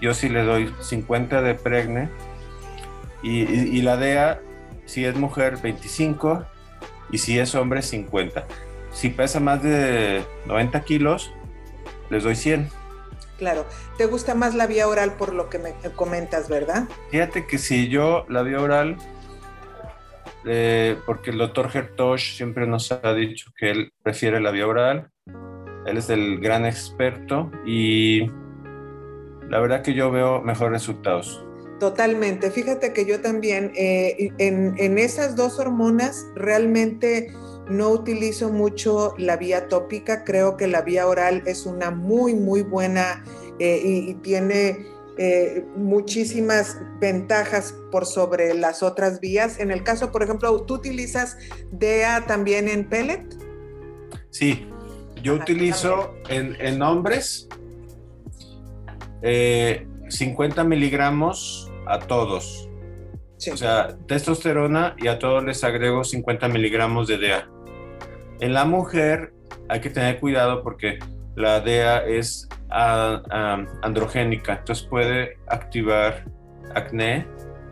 yo 0.00 0.14
sí 0.14 0.28
le 0.28 0.42
doy 0.44 0.72
50 0.80 1.42
de 1.42 1.54
pregne 1.54 2.10
y, 3.22 3.42
y 3.42 3.82
la 3.82 3.96
DEA 3.96 4.40
si 4.86 5.04
es 5.04 5.16
mujer 5.16 5.58
25 5.62 6.44
y 7.10 7.18
si 7.18 7.38
es 7.38 7.54
hombre 7.54 7.82
50. 7.82 8.46
Si 8.92 9.08
pesa 9.08 9.40
más 9.40 9.62
de 9.62 10.24
90 10.46 10.80
kilos, 10.84 11.32
les 12.10 12.22
doy 12.22 12.36
100. 12.36 12.68
Claro, 13.38 13.66
te 13.98 14.06
gusta 14.06 14.34
más 14.34 14.54
la 14.54 14.66
vía 14.66 14.86
oral 14.86 15.14
por 15.14 15.32
lo 15.32 15.50
que 15.50 15.58
me 15.58 15.72
comentas, 15.96 16.48
¿verdad? 16.48 16.84
Fíjate 17.10 17.46
que 17.46 17.58
si 17.58 17.88
yo 17.88 18.24
la 18.28 18.42
vía 18.42 18.60
oral, 18.60 18.96
eh, 20.46 20.96
porque 21.06 21.30
el 21.30 21.38
doctor 21.38 21.70
Hertosh 21.72 22.36
siempre 22.36 22.66
nos 22.66 22.92
ha 22.92 23.14
dicho 23.14 23.50
que 23.56 23.70
él 23.70 23.92
prefiere 24.02 24.40
la 24.40 24.50
vía 24.50 24.66
oral, 24.66 25.10
él 25.86 25.96
es 25.96 26.10
el 26.10 26.40
gran 26.40 26.64
experto 26.64 27.50
y 27.66 28.30
la 29.48 29.60
verdad 29.60 29.82
que 29.82 29.94
yo 29.94 30.10
veo 30.10 30.40
mejores 30.40 30.72
resultados. 30.72 31.44
Totalmente. 31.78 32.50
Fíjate 32.50 32.92
que 32.92 33.04
yo 33.04 33.20
también 33.20 33.72
eh, 33.74 34.30
en, 34.38 34.98
esas 34.98 35.36
dos 35.36 35.58
hormonas 35.58 36.26
realmente 36.34 37.32
no 37.68 37.90
utilizo 37.90 38.50
mucho 38.50 39.14
la 39.18 39.36
vía 39.36 39.68
tópica. 39.68 40.24
Creo 40.24 40.56
que 40.56 40.66
la 40.66 40.82
vía 40.82 41.06
oral 41.06 41.42
es 41.46 41.66
una 41.66 41.90
muy, 41.90 42.34
muy 42.34 42.62
buena 42.62 43.24
eh, 43.58 43.80
y, 43.84 44.14
tiene 44.14 44.86
eh, 45.18 45.64
muchísimas 45.76 46.78
ventajas 47.00 47.74
por 47.90 48.06
sobre 48.06 48.54
las 48.54 48.82
otras 48.82 49.20
vías. 49.20 49.58
En 49.60 49.70
el 49.70 49.82
caso, 49.82 50.10
por 50.10 50.22
ejemplo, 50.22 50.62
¿tú 50.62 50.74
utilizas 50.74 51.36
DEA 51.72 52.26
también 52.26 52.68
en 52.68 52.88
pellet? 52.88 53.24
Sí, 54.30 54.66
yo 55.22 55.34
utilizo 55.34 56.14
en, 56.28 56.56
en 56.60 56.82
hombres 56.82 57.48
50 60.08 60.64
miligramos 60.64 61.70
a 61.86 61.98
todos. 61.98 62.68
O 63.52 63.56
sea, 63.56 63.96
testosterona 64.06 64.94
y 64.98 65.08
a 65.08 65.18
todos 65.18 65.44
les 65.44 65.62
agrego 65.64 66.04
50 66.04 66.48
miligramos 66.48 67.08
de 67.08 67.18
DEA. 67.18 67.48
En 68.40 68.54
la 68.54 68.64
mujer 68.64 69.32
hay 69.68 69.80
que 69.80 69.90
tener 69.90 70.20
cuidado 70.20 70.62
porque 70.62 70.98
la 71.36 71.60
DEA 71.60 72.04
es 72.06 72.48
androgénica, 72.74 74.54
entonces 74.58 74.86
puede 74.86 75.38
activar 75.46 76.24
acné 76.74 77.26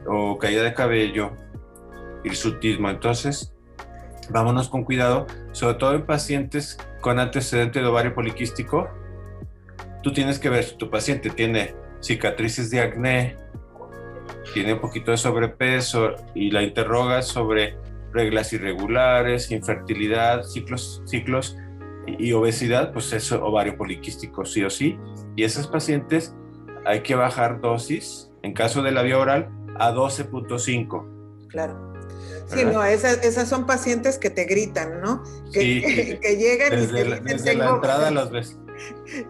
o 0.06 0.38
caída 0.38 0.62
de 0.62 0.74
cabello, 0.74 1.32
hirsutismo. 2.24 2.88
Entonces, 2.90 3.52
vámonos 4.30 4.68
con 4.68 4.84
cuidado, 4.84 5.26
sobre 5.52 5.74
todo 5.74 5.94
en 5.94 6.06
pacientes 6.06 6.78
con 7.00 7.18
antecedente 7.18 7.80
de 7.80 7.86
ovario 7.86 8.14
poliquístico. 8.14 8.88
Tú 10.02 10.12
tienes 10.12 10.38
que 10.38 10.48
ver 10.48 10.64
si 10.64 10.76
tu 10.76 10.90
paciente 10.90 11.30
tiene 11.30 11.74
cicatrices 12.00 12.70
de 12.70 12.80
acné, 12.80 13.36
tiene 14.54 14.74
un 14.74 14.80
poquito 14.80 15.10
de 15.10 15.16
sobrepeso 15.16 16.14
y 16.34 16.50
la 16.50 16.62
interroga 16.62 17.22
sobre 17.22 17.76
reglas 18.12 18.52
irregulares, 18.52 19.50
infertilidad, 19.50 20.42
ciclos, 20.42 21.02
ciclos 21.06 21.56
y 22.06 22.32
obesidad, 22.32 22.92
pues 22.92 23.12
es 23.12 23.30
ovario 23.32 23.76
poliquístico 23.76 24.44
sí 24.44 24.64
o 24.64 24.70
sí. 24.70 24.98
Y 25.36 25.44
esos 25.44 25.66
pacientes 25.66 26.34
hay 26.84 27.02
que 27.02 27.14
bajar 27.14 27.60
dosis, 27.60 28.30
en 28.42 28.54
caso 28.54 28.82
de 28.82 28.92
la 28.92 29.02
vía 29.02 29.18
oral, 29.18 29.50
a 29.78 29.92
12.5. 29.92 31.48
Claro. 31.48 31.92
Sí, 32.46 32.64
no, 32.64 32.84
esas, 32.84 33.48
son 33.48 33.66
pacientes 33.66 34.18
que 34.18 34.30
te 34.30 34.44
gritan, 34.44 35.00
¿no? 35.00 35.22
Que, 35.52 35.60
sí, 35.60 36.18
que, 36.22 36.36
llegan 36.36 36.70
desde 36.70 37.00
y 37.00 37.04
te 37.04 37.08
la, 37.08 37.20
desde 37.20 37.54
la 37.54 37.70
entrada 37.70 38.10
las 38.12 38.30
ves. 38.30 38.58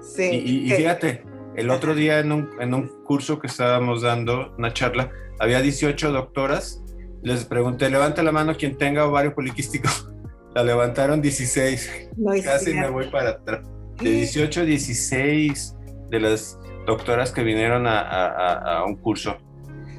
Sí. 0.01 0.31
Y, 0.31 0.73
y 0.73 0.77
fíjate, 0.77 1.25
el 1.57 1.71
otro 1.71 1.95
día 1.95 2.19
en 2.19 2.33
un, 2.33 2.51
en 2.61 2.75
un 2.75 2.89
curso 3.05 3.39
que 3.39 3.47
estábamos 3.47 4.03
dando, 4.03 4.55
una 4.57 4.73
charla, 4.73 5.11
había 5.39 5.61
18 5.61 6.13
doctoras. 6.13 6.83
Les 7.23 7.45
pregunté, 7.45 7.89
levanta 7.91 8.23
la 8.23 8.33
mano 8.33 8.57
quien 8.57 8.77
tenga 8.77 9.07
ovario 9.07 9.35
poliquístico. 9.35 9.89
La 10.55 10.65
levantaron 10.65 11.23
16. 11.23 12.11
Casi 12.45 12.75
me 12.75 12.91
voy 12.91 13.09
para 13.11 13.31
atrás. 13.31 13.67
De 14.03 14.11
18 14.11 14.61
a 14.61 14.65
16 14.65 15.77
de 16.11 16.21
las 16.21 16.59
doctoras 16.87 17.33
que 17.33 17.43
vinieron 17.43 17.87
a, 17.87 18.01
a, 18.01 18.85
un 18.85 18.97
curso. 18.97 19.37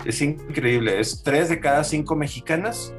Es 0.06 0.22
increíble. 0.22 1.00
Es 1.00 1.24
tres 1.24 1.50
de 1.50 1.60
cada 1.60 1.84
cinco 1.84 2.16
mexicanas 2.16 2.94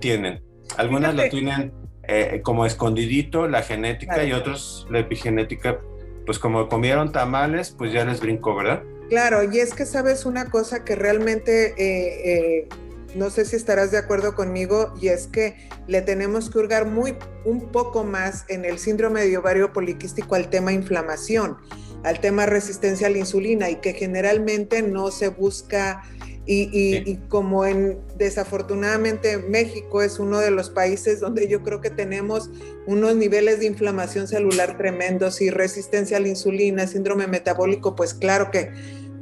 tienen. 0.00 0.42
Algunas 0.76 1.14
lo 1.14 1.28
tienen 1.28 1.72
eh, 2.08 2.40
como 2.42 2.66
escondidito, 2.66 3.48
la 3.48 3.62
genética, 3.62 4.24
y 4.24 4.32
otros 4.32 4.86
la 4.90 5.00
epigenética 5.00 5.80
pues 6.26 6.38
como 6.38 6.68
comieron 6.68 7.12
tamales, 7.12 7.74
pues 7.76 7.92
ya 7.92 8.04
les 8.04 8.20
brincó, 8.20 8.56
¿verdad? 8.56 8.82
Claro, 9.08 9.42
y 9.50 9.58
es 9.58 9.74
que 9.74 9.84
sabes 9.84 10.24
una 10.24 10.50
cosa 10.50 10.84
que 10.84 10.96
realmente, 10.96 11.74
eh, 11.76 12.62
eh, 12.62 12.68
no 13.14 13.30
sé 13.30 13.44
si 13.44 13.56
estarás 13.56 13.90
de 13.90 13.98
acuerdo 13.98 14.34
conmigo, 14.34 14.94
y 15.00 15.08
es 15.08 15.26
que 15.26 15.68
le 15.86 16.02
tenemos 16.02 16.50
que 16.50 16.58
hurgar 16.58 16.86
muy, 16.86 17.16
un 17.44 17.70
poco 17.70 18.04
más 18.04 18.44
en 18.48 18.64
el 18.64 18.78
síndrome 18.78 19.26
de 19.26 19.36
ovario 19.36 19.72
poliquístico 19.72 20.34
al 20.34 20.50
tema 20.50 20.72
inflamación, 20.72 21.56
al 22.02 22.20
tema 22.20 22.46
resistencia 22.46 23.06
a 23.06 23.10
la 23.10 23.18
insulina, 23.18 23.70
y 23.70 23.76
que 23.76 23.92
generalmente 23.92 24.82
no 24.82 25.10
se 25.10 25.28
busca 25.28 26.02
y, 26.46 27.16
como 27.28 27.64
en 27.64 27.98
desafortunadamente 28.16 29.38
México 29.38 30.02
es 30.02 30.18
uno 30.18 30.40
de 30.40 30.50
los 30.50 30.68
países 30.68 31.20
donde 31.20 31.48
yo 31.48 31.62
creo 31.62 31.80
que 31.80 31.90
tenemos 31.90 32.50
unos 32.86 33.16
niveles 33.16 33.60
de 33.60 33.66
inflamación 33.66 34.28
celular 34.28 34.76
tremendos 34.76 35.40
y 35.40 35.48
resistencia 35.48 36.18
a 36.18 36.20
la 36.20 36.28
insulina, 36.28 36.86
síndrome 36.86 37.26
metabólico, 37.26 37.96
pues 37.96 38.12
claro 38.12 38.50
que 38.50 38.70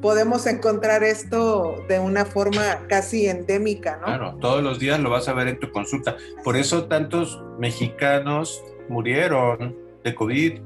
podemos 0.02 0.47
encontrar 0.47 1.02
esto 1.02 1.82
de 1.88 1.99
una 1.99 2.26
forma 2.26 2.87
casi 2.88 3.28
endémica, 3.28 3.97
¿no? 3.97 4.06
Claro, 4.06 4.37
todos 4.40 4.62
los 4.62 4.78
días 4.78 5.00
lo 5.00 5.09
vas 5.09 5.28
a 5.28 5.32
ver 5.32 5.49
en 5.49 5.59
tu 5.59 5.71
consulta. 5.71 6.16
Por 6.44 6.56
eso 6.56 6.85
tantos 6.85 7.42
mexicanos 7.59 8.62
murieron 8.88 9.75
de 10.04 10.14
COVID 10.14 10.61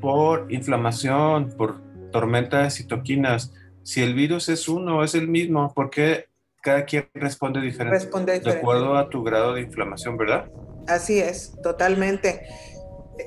por 0.00 0.50
inflamación, 0.50 1.50
por 1.56 1.80
tormenta 2.10 2.62
de 2.62 2.70
citoquinas 2.70 3.52
si 3.82 4.02
el 4.02 4.14
virus 4.14 4.48
es 4.48 4.68
uno, 4.68 5.02
es 5.02 5.14
el 5.14 5.28
mismo, 5.28 5.72
porque 5.74 6.26
cada 6.62 6.84
quien 6.84 7.08
responde 7.14 7.60
diferente, 7.60 7.98
responde 7.98 8.38
de 8.38 8.50
acuerdo 8.50 8.96
a 8.96 9.10
tu 9.10 9.22
grado 9.24 9.54
de 9.54 9.62
inflamación, 9.62 10.16
¿verdad? 10.16 10.48
Así 10.86 11.18
es, 11.18 11.52
totalmente. 11.62 12.46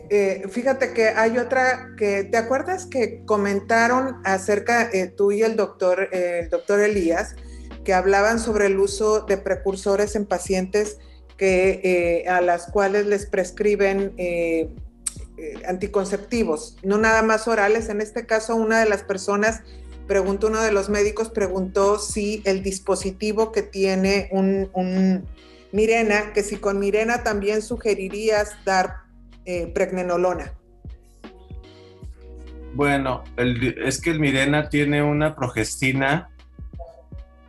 Eh, 0.09 0.43
fíjate 0.49 0.93
que 0.93 1.09
hay 1.09 1.37
otra 1.37 1.91
que, 1.97 2.23
¿te 2.23 2.37
acuerdas 2.37 2.85
que 2.85 3.23
comentaron 3.25 4.21
acerca, 4.23 4.89
eh, 4.91 5.07
tú 5.07 5.31
y 5.31 5.43
el 5.43 5.55
doctor, 5.55 6.09
eh, 6.11 6.41
el 6.43 6.49
doctor 6.49 6.79
Elías, 6.79 7.35
que 7.83 7.93
hablaban 7.93 8.39
sobre 8.39 8.65
el 8.65 8.79
uso 8.79 9.21
de 9.21 9.37
precursores 9.37 10.15
en 10.15 10.25
pacientes 10.25 10.97
que, 11.37 11.81
eh, 11.83 12.29
a 12.29 12.41
las 12.41 12.67
cuales 12.71 13.05
les 13.05 13.25
prescriben 13.27 14.15
anticonceptivos, 15.67 16.77
no 16.81 16.97
nada 16.97 17.21
más 17.21 17.47
orales. 17.47 17.89
En 17.89 18.01
este 18.01 18.25
caso, 18.25 18.55
una 18.55 18.79
de 18.79 18.89
las 18.89 19.03
personas 19.03 19.61
preguntó, 20.07 20.47
uno 20.47 20.61
de 20.61 20.71
los 20.71 20.89
médicos 20.89 21.29
preguntó 21.29 21.99
si 21.99 22.41
el 22.45 22.63
dispositivo 22.63 23.51
que 23.51 23.61
tiene 23.61 24.29
un, 24.31 25.25
Mirena, 25.71 26.31
que 26.33 26.41
si 26.41 26.55
con 26.55 26.79
Mirena 26.79 27.23
también 27.23 27.61
sugerirías 27.61 28.53
dar 28.63 29.04
pregnenolona. 29.73 30.53
Bueno, 32.73 33.23
es 33.37 34.01
que 34.01 34.09
el 34.09 34.19
Mirena 34.19 34.69
tiene 34.69 35.01
una 35.01 35.35
progestina, 35.35 36.29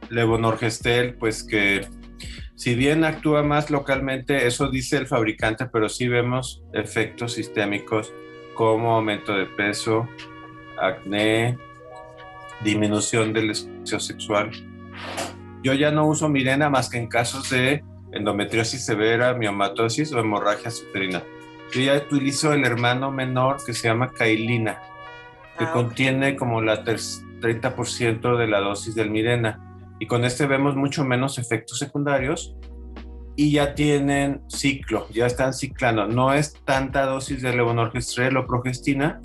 levonorgestel, 0.09 1.15
pues 1.15 1.43
que 1.43 1.87
si 2.55 2.75
bien 2.75 3.05
actúa 3.05 3.43
más 3.43 3.71
localmente, 3.71 4.47
eso 4.47 4.71
dice 4.71 4.97
el 4.97 5.07
fabricante, 5.07 5.67
pero 5.67 5.89
sí 5.89 6.09
vemos 6.09 6.63
efectos 6.73 7.35
sistémicos 7.35 8.13
como 8.55 8.95
aumento 8.95 9.35
de 9.37 9.47
peso, 9.47 10.09
acné, 10.81 11.59
disminución 12.63 13.33
del 13.33 13.49
deseo 13.49 14.01
sexual. 14.01 14.51
Yo 15.63 15.75
ya 15.75 15.91
no 15.91 16.07
uso 16.07 16.29
Mirena 16.29 16.71
más 16.71 16.89
que 16.89 16.99
en 16.99 17.09
casos 17.09 17.51
de 17.51 17.85
endometriosis 18.13 18.87
severa, 18.87 19.35
miomatosis 19.35 20.13
o 20.13 20.21
hemorragia 20.21 20.71
uterina. 20.89 21.23
Yo 21.73 21.81
ya 21.81 21.97
utilizo 21.97 22.53
el 22.53 22.65
hermano 22.65 23.11
menor 23.11 23.65
que 23.65 23.75
se 23.75 23.89
llama 23.89 24.13
Kailina 24.13 24.81
que 25.59 25.65
ah, 25.65 25.73
contiene 25.73 26.37
como 26.37 26.61
la 26.61 26.85
30% 26.85 28.37
de 28.37 28.47
la 28.47 28.61
dosis 28.61 28.95
del 28.95 29.11
Mirena. 29.11 29.63
Y 29.99 30.07
con 30.07 30.25
este 30.25 30.47
vemos 30.47 30.77
mucho 30.77 31.05
menos 31.05 31.39
efectos 31.39 31.79
secundarios 31.79 32.55
y 33.35 33.53
ya 33.53 33.75
tienen 33.75 34.43
ciclo, 34.49 35.09
ya 35.11 35.27
están 35.27 35.55
ciclando. 35.55 36.07
No 36.07 36.33
es 36.35 36.55
tanta 36.65 37.07
dosis 37.07 37.43
de 37.43 37.55
levonorgestrel 37.55 38.37
o 38.37 38.47
progestina. 38.47 39.21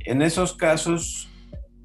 En 0.00 0.22
esos 0.22 0.54
casos, 0.54 1.28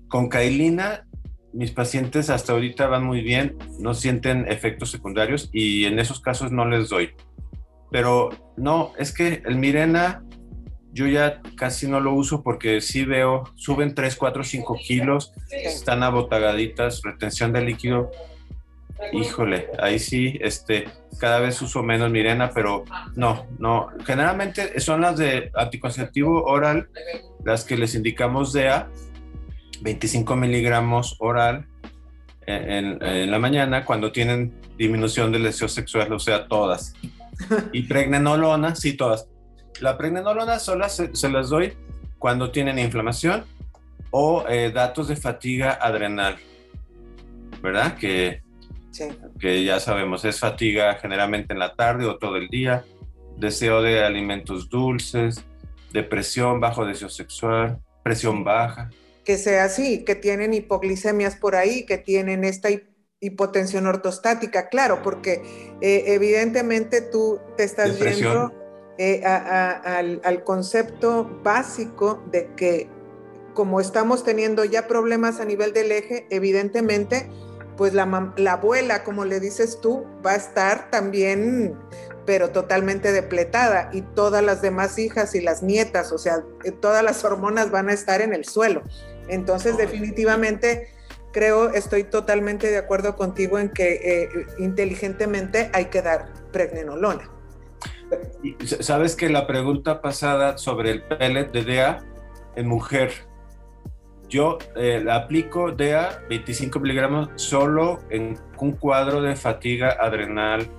con 0.08 0.30
cailina, 0.30 1.08
mis 1.54 1.72
pacientes 1.72 2.30
hasta 2.30 2.54
ahorita 2.54 2.88
van 2.88 3.04
muy 3.04 3.22
bien, 3.22 3.58
no 3.80 3.94
sienten 3.94 4.46
efectos 4.52 4.92
secundarios 4.92 5.50
y 5.52 5.86
en 5.86 6.00
esos 6.00 6.20
casos 6.20 6.52
no 6.52 6.66
les 6.66 6.90
doy. 6.90 7.12
Pero 7.92 8.30
no, 8.58 8.94
es 8.98 9.14
que 9.14 9.42
el 9.46 9.58
Mirena 9.58 10.24
yo 10.96 11.08
ya 11.08 11.42
casi 11.58 11.90
no 11.90 12.00
lo 12.00 12.14
uso 12.14 12.42
porque 12.42 12.80
sí 12.80 13.04
veo, 13.04 13.44
suben 13.56 13.94
3, 13.94 14.16
4, 14.16 14.44
5 14.46 14.78
kilos, 14.82 15.34
están 15.52 16.04
abotagaditas, 16.04 17.02
retención 17.04 17.52
de 17.52 17.62
líquido. 17.66 18.12
Híjole, 19.12 19.68
ahí 19.78 20.00
sí, 20.00 20.40
este, 20.42 20.86
cada 21.20 21.40
vez 21.40 21.62
uso 21.62 21.84
menos 21.84 22.10
Mirena, 22.12 22.52
pero 22.52 22.86
no, 23.14 23.46
no. 23.60 23.90
Generalmente 24.06 24.80
son 24.80 25.02
las 25.02 25.18
de 25.18 25.52
anticonceptivo 25.54 26.46
oral, 26.46 26.88
las 27.44 27.66
que 27.66 27.76
les 27.76 27.94
indicamos 27.94 28.54
DEA, 28.54 28.88
25 29.82 30.34
miligramos 30.38 31.18
oral 31.20 31.68
en, 32.48 33.04
en, 33.04 33.32
la 33.32 33.38
mañana 33.38 33.84
cuando 33.84 34.14
tienen 34.14 34.54
disminución 34.78 35.34
del 35.34 35.44
deseo 35.44 35.68
sexual, 35.68 36.14
o 36.14 36.20
sea, 36.20 36.48
todas. 36.48 36.94
Y 37.72 37.84
pregnenolona, 37.84 38.76
sí, 38.76 38.94
todas. 38.94 39.28
La 39.80 39.98
pregnenolona 39.98 40.60
sola 40.60 40.90
se, 40.90 41.30
las 41.30 41.50
doy 41.50 41.74
cuando 42.18 42.52
tienen 42.52 42.80
inflamación 42.80 43.46
o 44.12 44.46
eh, 44.48 44.72
datos 44.74 45.10
de 45.10 45.16
fatiga 45.16 45.74
adrenal, 45.74 46.38
¿verdad? 47.62 47.98
Que, 47.98 48.42
que 49.40 49.64
ya 49.64 49.80
sabemos, 49.80 50.24
es 50.24 50.40
fatiga 50.40 50.96
generalmente 50.96 51.54
en 51.54 51.60
la 51.60 51.76
tarde 51.76 52.06
o 52.06 52.18
todo 52.18 52.38
el 52.38 52.48
día, 52.48 52.86
deseo 53.38 53.82
de 53.82 54.04
alimentos 54.04 54.70
dulces, 54.70 55.44
depresión, 55.92 56.60
bajo 56.60 56.86
deseo 56.86 57.10
sexual, 57.10 57.80
presión 58.04 58.44
baja. 58.44 58.90
Que 59.26 59.38
sea 59.38 59.66
así, 59.66 60.06
que 60.06 60.16
tienen 60.16 60.54
hipoglicemias 60.54 61.36
por 61.36 61.56
ahí, 61.56 61.86
que 61.86 61.98
tienen 61.98 62.44
esta 62.44 62.70
hipotensión 63.26 63.88
ortostática, 63.88 64.70
claro, 64.70 65.02
porque 65.02 65.42
eh, 65.82 66.04
evidentemente 66.08 67.02
tú 67.02 67.40
te 67.58 67.64
estás 67.64 68.00
viendo 68.00 68.54
eh, 68.98 69.24
al, 69.26 70.44
concepto 70.44 71.42
básico 71.44 72.24
de 72.32 72.50
que 72.56 72.90
como 73.54 73.80
estamos 73.80 74.24
teniendo 74.24 74.64
ya 74.66 74.88
problemas 74.88 75.40
a 75.40 75.46
nivel 75.46 75.74
del 75.74 75.92
eje, 75.92 76.28
evidentemente, 76.30 77.30
pues 77.78 77.94
la, 77.94 78.34
la 78.38 78.54
abuela, 78.54 79.04
como 79.04 79.26
le 79.26 79.40
dices 79.40 79.80
tú, 79.82 80.06
va 80.26 80.32
a 80.32 80.36
estar 80.36 80.90
también, 80.92 81.78
pero 82.26 82.50
totalmente 82.50 83.12
depletada 83.12 83.90
y 83.94 84.02
todas 84.02 84.44
las 84.44 84.62
demás 84.62 84.98
hijas 85.00 85.36
y 85.36 85.42
las 85.42 85.64
nietas, 85.64 86.12
o 86.12 86.18
sea, 86.18 86.44
eh, 86.64 86.72
todas 86.72 87.04
las 87.04 87.24
hormonas 87.24 87.72
van 87.72 87.90
a 87.90 87.94
estar 87.94 88.22
en 88.22 88.34
el 88.34 88.46
suelo. 88.46 88.84
Entonces, 89.28 89.78
definitivamente, 89.78 90.90
creo, 91.36 91.74
estoy 91.74 92.06
totalmente 92.06 92.72
de 92.72 92.78
acuerdo 92.78 93.18
contigo 93.18 93.60
en 93.60 93.68
que 93.68 94.00
eh, 94.02 94.30
inteligentemente 94.58 95.70
hay 95.74 95.86
que 95.86 96.02
dar 96.02 96.32
pregnenolona. 96.54 97.30
Sabes 98.80 99.18
que 99.18 99.28
la 99.28 99.46
pregunta 99.46 100.02
pasada 100.02 100.58
sobre 100.58 100.92
el 100.92 101.04
pellet 101.04 101.52
de 101.52 101.64
DEA 101.66 102.06
en 102.56 102.68
mujer, 102.70 103.12
yo 104.30 104.60
eh, 104.78 105.06
aplico 105.12 105.74
DEA 105.74 106.22
25 106.30 106.80
miligramos 106.80 107.30
solo 107.36 108.00
en 108.10 108.40
un 108.58 108.72
cuadro 108.72 109.22
de 109.22 109.36
fatiga 109.36 109.98
adrenal 110.00 110.70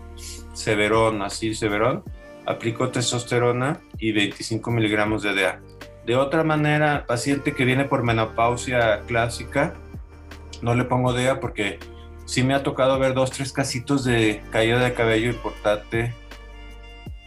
severón, 0.55 1.21
así 1.21 1.55
severón. 1.55 2.03
Aplico 2.47 2.88
testosterona 2.88 3.79
y 3.99 4.12
25 4.12 4.71
miligramos 4.71 5.23
de 5.23 5.35
DEA. 5.35 5.61
De 6.07 6.16
otra 6.16 6.45
manera, 6.45 7.05
paciente 7.07 7.53
que 7.53 7.66
viene 7.66 7.85
por 7.85 8.05
menopausia 8.05 9.01
clásica, 9.07 9.75
no 10.62 10.75
le 10.75 10.85
pongo 10.85 11.12
DEA 11.12 11.40
porque 11.40 11.79
sí 12.25 12.42
me 12.42 12.55
ha 12.55 12.62
tocado 12.62 12.99
ver 12.99 13.14
dos, 13.14 13.31
tres 13.31 13.53
casitos 13.53 14.05
de 14.05 14.42
caída 14.51 14.81
de 14.81 14.92
cabello 14.95 15.31
importante 15.31 16.14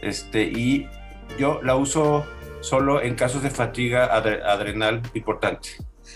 este, 0.01 0.43
y 0.43 0.87
yo 1.37 1.61
la 1.61 1.75
uso 1.75 2.25
solo 2.61 3.01
en 3.01 3.15
casos 3.15 3.43
de 3.43 3.49
fatiga 3.49 4.05
adrenal 4.05 5.01
importante. 5.13 5.69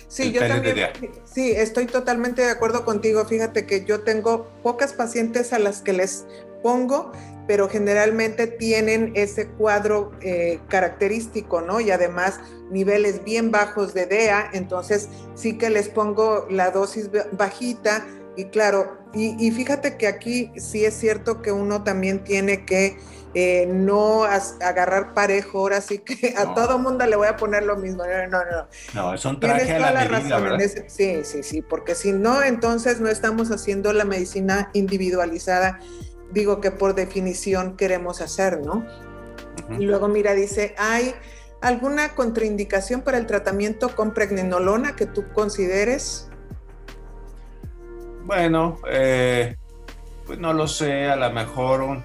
Sí, 0.08 0.32
yo 0.32 0.42
también, 0.42 0.90
sí, 1.24 1.52
estoy 1.52 1.86
totalmente 1.86 2.42
de 2.42 2.52
acuerdo 2.52 2.84
contigo. 2.86 3.26
Fíjate 3.26 3.66
que 3.66 3.86
yo 3.86 4.02
tengo 4.02 4.48
pocas 4.62 4.94
pacientes 4.94 5.54
a 5.54 5.60
las 5.60 5.82
que 5.82 5.94
les 5.94 6.26
pongo, 6.62 7.12
pero 7.48 7.70
generalmente 7.70 8.48
tienen 8.48 9.12
ese 9.16 9.50
cuadro 9.50 10.12
eh, 10.22 10.60
característico, 10.70 11.62
¿no? 11.62 11.80
Y 11.80 11.92
además 11.92 12.40
niveles 12.72 13.24
bien 13.24 13.52
bajos 13.52 13.94
de 13.94 14.06
DEA, 14.06 14.50
entonces 14.54 15.10
sí 15.36 15.58
que 15.58 15.70
les 15.70 15.90
pongo 15.90 16.48
la 16.50 16.72
dosis 16.72 17.10
bajita 17.32 18.06
y 18.36 18.46
claro, 18.46 18.98
y 19.14 19.52
fíjate 19.52 19.96
que 19.98 20.08
aquí 20.08 20.52
sí 20.56 20.86
es 20.86 20.96
cierto 20.96 21.44
que 21.44 21.52
uno 21.52 21.84
también 21.84 22.24
tiene 22.24 22.66
que 22.66 22.98
eh, 23.36 23.66
no 23.68 24.26
agarrar 24.26 25.16
parejo, 25.16 25.58
ahora 25.60 25.82
sí 25.82 26.00
que 26.00 26.36
a 26.38 26.54
todo 26.54 26.78
mundo 26.78 27.06
le 27.08 27.16
voy 27.16 27.28
a 27.28 27.36
poner 27.36 27.64
lo 27.64 27.76
mismo. 27.76 28.04
No, 28.06 28.28
no, 28.28 28.46
no. 28.46 28.68
No, 28.94 29.14
es 29.14 29.26
un 29.26 29.40
traje 29.40 29.74
a 29.74 29.80
la, 29.80 30.06
la 30.06 30.20
medida, 30.20 30.60
sí, 30.88 31.22
sí, 31.24 31.42
sí, 31.42 31.62
porque 31.64 31.96
si 31.96 32.12
no, 32.12 32.44
entonces 32.44 33.00
no 33.00 33.10
estamos 33.10 33.50
haciendo 33.50 33.92
la 33.92 34.06
medicina 34.06 34.70
individualizada, 34.74 35.80
digo 36.34 36.60
que 36.60 36.72
por 36.72 36.96
definición 36.96 37.78
queremos 37.78 38.22
hacer, 38.22 38.60
¿no? 38.60 38.86
Y 39.80 39.86
luego, 39.86 40.08
mira, 40.08 40.34
dice, 40.34 40.76
¿hay 40.78 41.14
alguna 41.62 42.16
contraindicación 42.16 43.02
para 43.02 43.18
el 43.18 43.26
tratamiento 43.26 43.96
con 43.96 44.14
pregnenolona 44.14 44.96
que 44.96 45.06
tú 45.06 45.24
consideres? 45.34 46.30
Bueno, 48.26 48.80
eh, 48.90 49.56
pues 50.26 50.40
no 50.40 50.54
lo 50.54 50.68
sé, 50.68 51.06
a 51.06 51.16
lo 51.16 51.32
mejor 51.32 51.82
un 51.82 52.04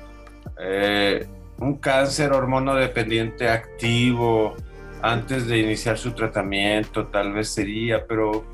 eh, 0.59 1.27
un 1.61 1.77
cáncer 1.79 2.33
hormonodependiente 2.33 3.49
activo 3.49 4.57
antes 5.03 5.47
de 5.47 5.59
iniciar 5.59 5.97
su 5.97 6.13
tratamiento, 6.13 7.07
tal 7.07 7.33
vez 7.33 7.51
sería, 7.51 8.05
pero 8.07 8.45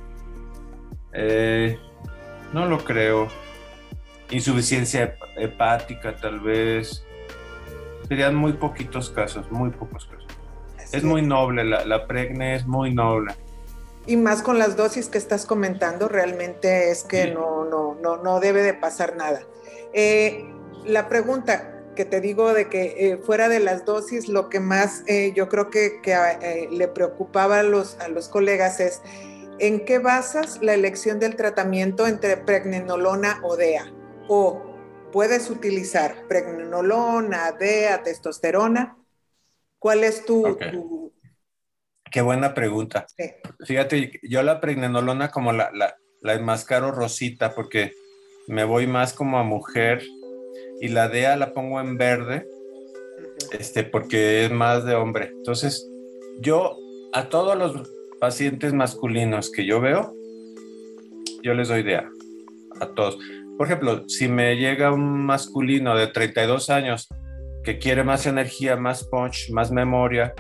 eh, 1.13 1.79
no 2.53 2.67
lo 2.67 2.79
creo. 2.85 3.29
Insuficiencia 4.31 5.17
hepática, 5.37 6.17
tal 6.17 6.41
vez. 6.41 7.05
Serían 8.09 8.35
muy 8.35 8.55
poquitos 8.55 9.11
casos, 9.11 9.51
muy 9.51 9.71
pocos 9.71 10.07
casos. 10.07 10.27
Es 10.93 11.03
muy 11.03 11.23
noble, 11.23 11.65
la, 11.65 11.85
la 11.85 12.07
pregne 12.07 12.55
es 12.55 12.67
muy 12.67 12.95
noble. 12.95 13.35
Y 14.07 14.17
más 14.17 14.43
con 14.43 14.59
las 14.59 14.77
dosis 14.77 15.09
que 15.09 15.19
estás 15.19 15.47
comentando, 15.47 16.09
realmente 16.09 16.91
es 16.91 17.05
que 17.05 17.33
no, 17.33 17.65
no, 17.65 17.95
no, 17.95 18.19
no 18.19 18.39
debe 18.39 18.63
de 18.63 18.75
pasar 18.75 19.17
nada. 19.17 19.41
Eh, 19.95 20.45
la 20.85 21.09
pregunta, 21.09 21.75
que 21.95 22.05
te 22.05 22.21
digo 22.21 22.53
de 22.53 22.69
que 22.69 22.95
eh, 22.99 23.17
fuera 23.19 23.49
de 23.49 23.61
las 23.61 23.85
dosis, 23.85 24.29
lo 24.29 24.51
que 24.51 24.61
más 24.61 25.03
eh, 25.07 25.33
yo 25.35 25.49
creo 25.49 25.71
que, 25.71 26.01
eh, 26.05 26.69
le 26.71 26.89
preocupaba 26.89 27.61
a 27.61 27.63
los, 27.63 27.99
a 28.01 28.09
los 28.09 28.29
colegas 28.29 28.81
es 28.81 29.01
en 29.59 29.85
qué 29.85 29.99
basas 29.99 30.59
la 30.61 30.75
elección 30.75 31.19
del 31.21 31.37
tratamiento 31.37 32.07
entre 32.07 32.37
pregnenolona 32.37 33.41
o 33.43 33.57
DEA 33.57 33.91
o 34.29 34.63
puedes 35.13 35.51
utilizar 35.51 36.27
pregnenolona, 36.29 37.53
DEA, 37.53 38.03
testosterona. 38.03 38.97
¿Cuál 39.79 40.05
es 40.05 40.25
tu, 40.25 41.13
Qué 42.11 42.23
buena 42.23 42.55
pregunta. 42.55 43.07
Fíjate, 43.67 44.21
yo 44.23 44.43
la 44.43 44.61
pregnenolona 44.61 45.31
como 45.31 45.53
la, 45.53 45.71
la, 45.73 45.97
la 46.21 46.35
enmascaro 46.35 46.93
rosita 46.93 47.55
porque 47.55 47.93
me 48.47 48.65
voy 48.65 48.87
más 48.87 49.13
como 49.13 49.39
a 49.39 49.43
mujer 49.43 50.03
y 50.81 50.89
la 50.89 51.09
DEA 51.09 51.37
la 51.37 51.53
pongo 51.53 51.81
en 51.81 51.99
verde 51.99 52.47
este, 53.59 53.85
porque 53.85 54.45
es 54.45 54.51
más 54.51 54.85
de 54.85 54.95
hombre. 54.95 55.33
Entonces, 55.37 55.89
yo 56.41 56.77
a 57.13 57.29
todos 57.29 57.57
los 57.57 57.91
pacientes 58.21 58.73
masculinos 58.73 59.51
que 59.51 59.67
yo 59.67 59.81
veo, 59.81 60.15
yo 61.43 61.55
les 61.55 61.69
doy 61.69 61.83
DEA, 61.83 62.09
a 62.81 62.87
todos. 62.95 63.19
Por 63.57 63.67
ejemplo, 63.67 64.05
si 64.09 64.29
me 64.29 64.57
llega 64.57 64.93
un 64.93 65.25
masculino 65.25 65.97
de 65.97 66.09
32 66.09 66.71
años 66.71 67.09
que 67.63 67.79
quiere 67.79 68.03
más 68.05 68.27
energía, 68.27 68.77
más 68.77 69.05
punch, 69.05 69.51
más 69.51 69.71
memoria, 69.71 70.35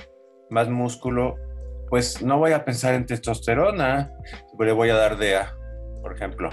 más 0.51 0.69
músculo, 0.69 1.37
pues 1.89 2.23
no 2.23 2.39
voy 2.39 2.53
a 2.53 2.65
pensar 2.65 2.95
en 2.95 3.07
testosterona, 3.07 4.11
le 4.59 4.73
voy 4.73 4.91
a 4.91 4.97
dar 4.97 5.17
DEA, 5.17 5.55
por 6.03 6.15
ejemplo. 6.15 6.51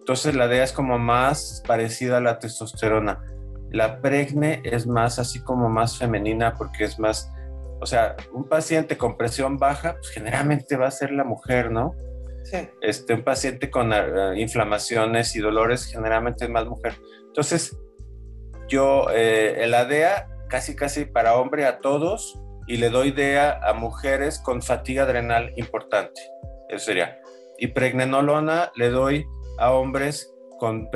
Entonces 0.00 0.34
la 0.34 0.48
DEA 0.48 0.64
es 0.64 0.72
como 0.72 0.98
más 0.98 1.62
parecida 1.66 2.16
a 2.16 2.20
la 2.20 2.38
testosterona. 2.38 3.22
La 3.70 4.00
pregne 4.00 4.62
es 4.64 4.86
más 4.86 5.20
así 5.20 5.40
como 5.40 5.68
más 5.68 5.96
femenina 5.96 6.54
porque 6.54 6.84
es 6.84 6.98
más, 6.98 7.30
o 7.80 7.86
sea, 7.86 8.16
un 8.32 8.48
paciente 8.48 8.98
con 8.98 9.16
presión 9.16 9.58
baja, 9.58 9.94
pues 9.94 10.08
generalmente 10.10 10.76
va 10.76 10.88
a 10.88 10.90
ser 10.90 11.12
la 11.12 11.22
mujer, 11.22 11.70
¿no? 11.70 11.94
Este, 12.80 13.14
un 13.14 13.22
paciente 13.22 13.70
con 13.70 13.92
uh, 13.92 14.32
inflamaciones 14.34 15.36
y 15.36 15.40
dolores 15.40 15.86
generalmente 15.86 16.44
es 16.44 16.50
más 16.50 16.66
mujer. 16.66 16.94
Entonces, 17.26 17.76
yo, 18.68 19.06
eh, 19.10 19.64
el 19.64 19.74
ADEA 19.74 20.28
casi 20.48 20.74
casi 20.76 21.04
para 21.04 21.36
hombre 21.36 21.64
a 21.64 21.78
todos 21.78 22.38
y 22.66 22.76
le 22.76 22.90
doy 22.90 23.12
DEA 23.12 23.60
a 23.62 23.72
mujeres 23.72 24.38
con 24.38 24.62
fatiga 24.62 25.04
adrenal 25.04 25.52
importante. 25.56 26.20
Eso 26.68 26.86
sería. 26.86 27.18
Y 27.58 27.68
pregnenolona 27.68 28.70
le 28.74 28.90
doy 28.90 29.26
a 29.58 29.72
hombres 29.72 30.32
con, 30.58 30.88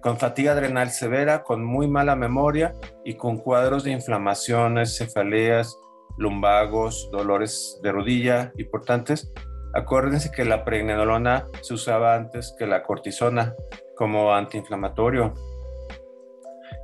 con 0.00 0.18
fatiga 0.18 0.52
adrenal 0.52 0.90
severa, 0.90 1.42
con 1.42 1.64
muy 1.64 1.88
mala 1.88 2.16
memoria 2.16 2.74
y 3.04 3.14
con 3.14 3.38
cuadros 3.38 3.84
de 3.84 3.90
inflamaciones, 3.90 4.96
cefaleas, 4.96 5.76
lumbagos, 6.16 7.08
dolores 7.10 7.78
de 7.82 7.92
rodilla 7.92 8.52
importantes. 8.56 9.32
Acuérdense 9.72 10.30
que 10.30 10.44
la 10.44 10.64
pregnenolona 10.64 11.48
se 11.62 11.74
usaba 11.74 12.14
antes 12.14 12.54
que 12.58 12.66
la 12.66 12.82
cortisona 12.82 13.54
como 13.96 14.34
antiinflamatorio. 14.34 15.34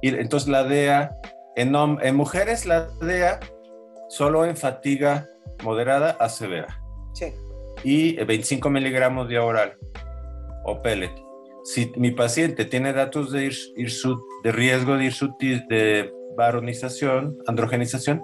Y 0.02 0.08
entonces 0.08 0.48
la 0.48 0.64
DEA, 0.64 1.16
en, 1.56 1.74
en 1.74 2.16
mujeres 2.16 2.66
la 2.66 2.88
DEA 3.00 3.40
solo 4.08 4.44
en 4.44 4.56
fatiga 4.56 5.28
moderada 5.64 6.10
a 6.20 6.28
severa. 6.28 6.80
Sí. 7.14 7.34
Y 7.82 8.16
25 8.24 8.70
miligramos 8.70 9.28
de 9.28 9.38
oral 9.38 9.76
o 10.64 10.82
pellet. 10.82 11.12
Si 11.64 11.90
mi 11.96 12.12
paciente 12.12 12.64
tiene 12.64 12.92
datos 12.92 13.32
de, 13.32 13.52
de 14.44 14.52
riesgo 14.52 14.96
de 14.96 15.04
hirsutis, 15.04 15.66
de 15.68 16.12
varonización, 16.36 17.36
androgenización, 17.46 18.22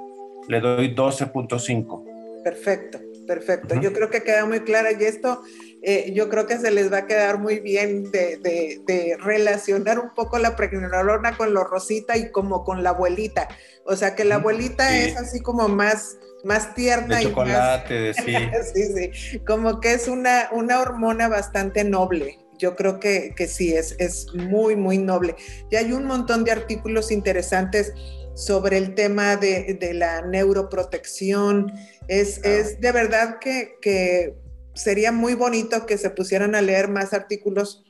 le 0.48 0.60
doy 0.60 0.94
12.5. 0.94 2.42
Perfecto, 2.44 2.98
perfecto. 3.26 3.74
Yo 3.80 3.92
creo 3.92 4.10
que 4.10 4.22
queda 4.22 4.44
muy 4.46 4.60
clara 4.60 4.90
y 4.92 5.04
esto 5.04 5.42
eh, 5.84 6.12
yo 6.14 6.28
creo 6.28 6.46
que 6.46 6.58
se 6.58 6.70
les 6.70 6.92
va 6.92 6.98
a 6.98 7.06
quedar 7.06 7.38
muy 7.38 7.58
bien 7.58 8.12
de, 8.12 8.38
de, 8.38 9.16
relacionar 9.18 9.98
un 9.98 10.14
poco 10.14 10.38
la 10.38 10.54
pregnenolona 10.54 11.36
con 11.36 11.52
lo 11.52 11.64
rosita 11.64 12.16
y 12.16 12.30
como 12.30 12.62
con 12.62 12.84
la 12.84 12.90
abuelita. 12.90 13.48
O 13.84 13.96
sea, 13.96 14.14
que 14.14 14.24
la 14.24 14.36
abuelita 14.36 14.96
es 14.96 15.16
así 15.16 15.40
como 15.40 15.68
más 15.68 16.18
más 16.44 16.74
tierna 16.74 17.18
de 17.18 17.24
chocolate, 17.24 18.10
y 18.10 18.14
sí. 18.14 18.36
sí, 18.74 19.12
sí, 19.14 19.38
como 19.40 19.80
que 19.80 19.92
es 19.94 20.08
una, 20.08 20.48
una 20.52 20.80
hormona 20.80 21.28
bastante 21.28 21.84
noble. 21.84 22.38
Yo 22.58 22.76
creo 22.76 23.00
que, 23.00 23.32
que 23.36 23.48
sí, 23.48 23.74
es, 23.74 23.96
es 23.98 24.26
muy, 24.34 24.76
muy 24.76 24.98
noble. 24.98 25.34
Y 25.70 25.76
hay 25.76 25.92
un 25.92 26.04
montón 26.04 26.44
de 26.44 26.52
artículos 26.52 27.10
interesantes 27.10 27.92
sobre 28.34 28.78
el 28.78 28.94
tema 28.94 29.36
de, 29.36 29.76
de 29.78 29.94
la 29.94 30.22
neuroprotección. 30.22 31.72
Es, 32.08 32.38
es 32.44 32.80
de 32.80 32.92
verdad 32.92 33.38
que, 33.38 33.76
que, 33.80 34.34
sería 34.74 35.12
muy 35.12 35.34
bonito 35.34 35.86
que 35.86 35.98
se 35.98 36.10
pusieran 36.10 36.54
a 36.54 36.62
leer 36.62 36.88
más 36.88 37.12
artículos 37.12 37.84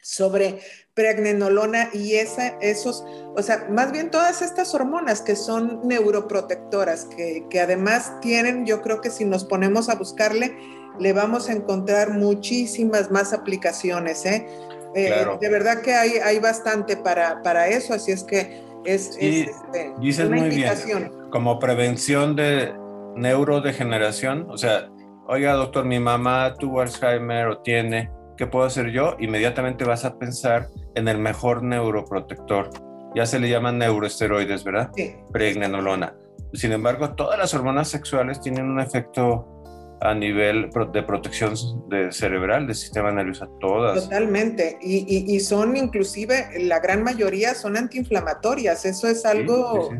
sobre 0.00 0.60
pregnenolona 0.94 1.90
y 1.92 2.14
esa, 2.14 2.48
esos, 2.60 3.04
o 3.36 3.42
sea, 3.42 3.66
más 3.70 3.92
bien 3.92 4.10
todas 4.10 4.42
estas 4.42 4.74
hormonas 4.74 5.20
que 5.20 5.36
son 5.36 5.80
neuroprotectoras, 5.84 7.04
que, 7.04 7.44
que 7.50 7.60
además 7.60 8.18
tienen, 8.20 8.64
yo 8.64 8.80
creo 8.80 9.00
que 9.00 9.10
si 9.10 9.24
nos 9.24 9.44
ponemos 9.44 9.88
a 9.88 9.96
buscarle, 9.96 10.56
le 10.98 11.12
vamos 11.12 11.48
a 11.48 11.52
encontrar 11.52 12.10
muchísimas 12.10 13.10
más 13.10 13.32
aplicaciones. 13.32 14.24
¿eh? 14.24 14.46
eh 14.94 15.26
de 15.40 15.48
verdad 15.48 15.82
que 15.82 15.94
hay, 15.94 16.12
hay 16.18 16.38
bastante 16.38 16.96
para, 16.96 17.42
para 17.42 17.68
eso, 17.68 17.94
así 17.94 18.12
es 18.12 18.24
que 18.24 18.67
es, 18.94 19.16
este, 19.20 19.92
una 20.26 20.38
invitación. 20.38 21.12
Como 21.30 21.58
prevención 21.58 22.36
de 22.36 22.72
neurodegeneración, 23.16 24.46
o 24.48 24.56
sea, 24.56 24.88
oiga 25.26 25.52
doctor, 25.54 25.84
mi 25.84 25.98
mamá 25.98 26.54
tuvo 26.54 26.80
Alzheimer 26.80 27.48
o 27.48 27.58
tiene, 27.58 28.10
¿qué 28.36 28.46
puedo 28.46 28.64
hacer 28.64 28.90
yo? 28.90 29.16
Inmediatamente 29.18 29.84
vas 29.84 30.04
a 30.04 30.18
pensar 30.18 30.68
en 30.94 31.08
el 31.08 31.18
mejor 31.18 31.62
neuroprotector. 31.62 32.70
Ya 33.14 33.26
se 33.26 33.38
le 33.38 33.48
llaman 33.48 33.78
neuroesteroides, 33.78 34.64
¿verdad? 34.64 34.90
Sí. 34.94 35.16
Pregnenolona. 35.32 36.14
Sin 36.54 36.72
embargo, 36.72 37.14
todas 37.14 37.38
las 37.38 37.52
hormonas 37.52 37.88
sexuales 37.88 38.40
tienen 38.40 38.70
un 38.70 38.80
efecto 38.80 39.57
a 40.00 40.14
nivel 40.14 40.70
de 40.92 41.02
protección 41.02 41.54
de 41.88 42.12
cerebral 42.12 42.66
del 42.66 42.76
sistema 42.76 43.10
nervioso, 43.10 43.48
todas. 43.60 44.04
Totalmente, 44.04 44.78
y, 44.80 45.34
y, 45.34 45.40
son 45.40 45.76
inclusive, 45.76 46.48
la 46.60 46.78
gran 46.78 47.02
mayoría 47.02 47.54
son 47.54 47.76
antiinflamatorias, 47.76 48.84
eso 48.84 49.08
es 49.08 49.24
algo 49.24 49.90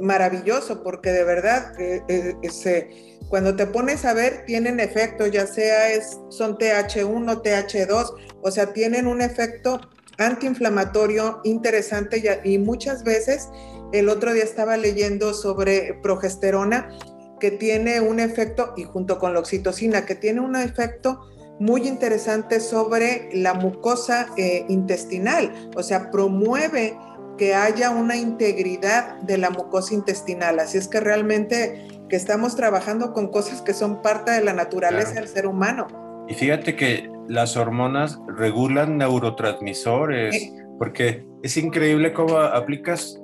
maravilloso, 0.00 0.82
porque 0.82 1.10
de 1.10 1.24
verdad, 1.24 1.78
eh, 1.80 2.02
eh, 2.08 3.16
cuando 3.28 3.54
te 3.54 3.66
pones 3.66 4.04
a 4.04 4.14
ver, 4.14 4.44
tienen 4.44 4.80
efecto, 4.80 5.26
ya 5.26 5.46
sea 5.46 5.90
es, 5.90 6.18
son 6.30 6.56
TH1, 6.58 7.42
TH2, 7.42 8.14
o 8.42 8.50
sea, 8.50 8.72
tienen 8.72 9.06
un 9.06 9.20
efecto 9.20 9.80
antiinflamatorio 10.18 11.40
interesante 11.44 12.40
y, 12.44 12.54
y 12.54 12.58
muchas 12.58 13.04
veces, 13.04 13.48
el 13.92 14.08
otro 14.08 14.34
día 14.34 14.44
estaba 14.44 14.76
leyendo 14.76 15.32
sobre 15.32 15.94
progesterona, 16.02 16.90
que 17.38 17.50
tiene 17.50 18.00
un 18.00 18.20
efecto, 18.20 18.74
y 18.76 18.84
junto 18.84 19.18
con 19.18 19.34
la 19.34 19.40
oxitocina, 19.40 20.06
que 20.06 20.14
tiene 20.14 20.40
un 20.40 20.56
efecto 20.56 21.20
muy 21.60 21.88
interesante 21.88 22.60
sobre 22.60 23.30
la 23.32 23.54
mucosa 23.54 24.28
eh, 24.36 24.64
intestinal, 24.68 25.70
o 25.76 25.82
sea, 25.82 26.10
promueve 26.10 26.96
que 27.36 27.54
haya 27.54 27.90
una 27.90 28.16
integridad 28.16 29.16
de 29.22 29.38
la 29.38 29.50
mucosa 29.50 29.94
intestinal. 29.94 30.58
Así 30.58 30.78
es 30.78 30.88
que 30.88 31.00
realmente 31.00 31.86
que 32.08 32.16
estamos 32.16 32.56
trabajando 32.56 33.12
con 33.12 33.28
cosas 33.28 33.62
que 33.62 33.72
son 33.72 34.02
parte 34.02 34.32
de 34.32 34.42
la 34.42 34.52
naturaleza 34.52 35.14
del 35.14 35.28
ser 35.28 35.46
humano. 35.46 35.86
Y 36.28 36.34
fíjate 36.34 36.74
que 36.74 37.08
las 37.28 37.56
hormonas 37.56 38.18
regulan 38.36 38.98
neurotransmisores, 38.98 40.52
porque 40.78 41.26
es 41.42 41.56
increíble 41.56 42.12
cómo 42.12 42.38
aplicas 42.38 43.20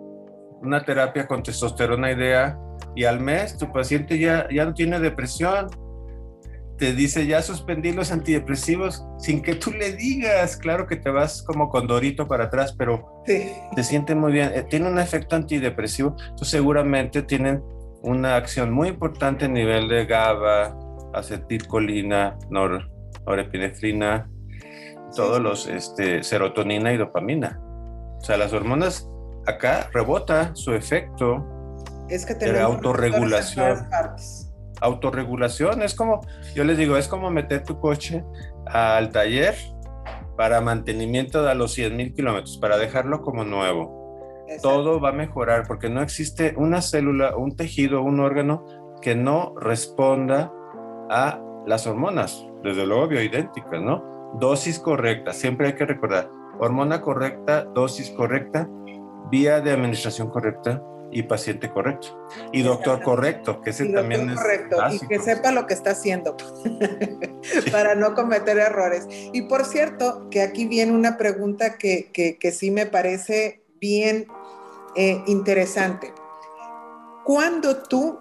una 0.63 0.85
terapia 0.85 1.27
con 1.27 1.43
testosterona 1.43 2.13
idea 2.13 2.59
y 2.95 3.05
al 3.05 3.21
mes 3.21 3.57
tu 3.57 3.73
paciente 3.73 4.19
ya, 4.19 4.49
ya 4.51 4.65
no 4.65 4.75
tiene 4.75 5.01
depresión. 5.01 5.69
Te 6.79 6.93
dice, 6.93 7.27
ya 7.27 7.41
suspendí 7.41 7.93
los 7.93 8.11
antidepresivos 8.11 9.07
sin 9.19 9.43
que 9.43 9.55
tú 9.55 9.71
le 9.71 9.93
digas. 9.93 10.57
Claro 10.57 10.87
que 10.87 10.97
te 10.97 11.11
vas 11.11 11.43
como 11.43 11.69
con 11.71 11.87
Dorito 11.87 12.27
para 12.27 12.45
atrás, 12.45 12.75
pero 12.77 13.23
te 13.25 13.85
siente 13.85 14.15
muy 14.15 14.33
bien. 14.33 14.51
Eh, 14.55 14.65
tiene 14.69 14.89
un 14.89 14.99
efecto 14.99 15.37
antidepresivo. 15.37 16.17
Entonces 16.19 16.49
seguramente 16.49 17.23
tienen 17.23 17.63
una 18.03 18.37
acción 18.37 18.73
muy 18.73 18.89
importante 18.89 19.45
a 19.47 19.49
nivel 19.49 19.89
de 19.89 20.05
GABA, 20.05 20.77
acetilcolina, 21.15 22.37
nor, 22.51 22.91
norepinefrina, 23.25 24.29
todos 25.15 25.41
los, 25.41 25.67
este, 25.69 26.23
serotonina 26.23 26.93
y 26.93 26.97
dopamina. 26.97 27.61
O 28.19 28.21
sea, 28.21 28.37
las 28.37 28.53
hormonas 28.53 29.09
acá 29.47 29.89
rebota 29.93 30.55
su 30.55 30.75
efecto 30.75 31.54
es 32.09 32.27
que 32.27 32.35
tenemos 32.35 32.77
autorregulación. 32.77 33.89
Autorregulación, 34.81 35.83
es 35.83 35.95
como, 35.95 36.21
yo 36.55 36.65
les 36.65 36.77
digo, 36.77 36.97
es 36.97 37.09
como 37.09 37.31
meter 37.31 37.65
tu 37.65 37.79
coche 37.79 38.25
al 38.67 39.11
taller 39.11 39.55
para 40.37 40.61
mantenimiento 40.61 41.49
a 41.49 41.55
los 41.55 41.73
100 41.73 41.97
mil 41.97 42.13
kilómetros, 42.13 42.59
para 42.59 42.77
dejarlo 42.77 43.23
como 43.23 43.45
nuevo. 43.45 44.03
Todo 44.63 45.01
va 45.01 45.11
a 45.11 45.13
mejorar 45.13 45.67
porque 45.67 45.89
no 45.89 46.03
existe 46.03 46.55
una 46.57 46.83
célula, 46.83 47.37
un 47.37 47.57
tejido, 47.57 48.03
un 48.03 48.21
órgano 48.21 48.67
que 49.01 49.15
no 49.15 49.55
responda 49.59 50.53
a 51.09 51.41
las 51.67 51.87
hormonas, 51.87 52.47
desde 52.63 52.87
luego 52.87 53.09
bioidénticas, 53.09 53.81
¿no? 53.81 54.03
Dosis 54.39 54.79
correcta, 54.79 55.33
siempre 55.33 55.69
hay 55.69 55.75
que 55.75 55.87
recordar, 55.87 56.29
hormona 56.59 57.01
correcta, 57.01 57.65
dosis 57.65 58.11
correcta, 58.11 58.69
vía 59.31 59.61
de 59.61 59.71
administración 59.71 60.29
correcta 60.29 60.83
y 61.11 61.23
paciente 61.23 61.71
correcto. 61.71 62.29
Y 62.53 62.63
doctor 62.63 63.01
correcto, 63.03 63.61
que 63.61 63.71
ese 63.71 63.87
también 63.87 64.31
es 64.31 64.37
correcto, 64.37 64.77
y 64.91 64.99
que 65.07 65.19
sepa 65.21 65.53
lo 65.53 65.67
que 65.67 65.75
está 65.75 65.91
haciendo 65.91 66.37
para 67.73 67.95
no 67.95 68.15
cometer 68.15 68.59
errores. 68.59 69.07
Y 69.33 69.43
por 69.43 69.65
cierto, 69.65 70.29
que 70.31 70.43
aquí 70.43 70.67
viene 70.67 70.93
una 70.93 71.17
pregunta 71.17 71.79
que, 71.79 72.11
que, 72.13 72.53
sí 72.53 72.71
me 72.71 72.87
parece 72.87 73.63
bien 73.81 74.27
eh, 74.97 75.23
interesante. 75.27 76.13
¿Cuándo 77.25 77.83
tú, 77.85 78.19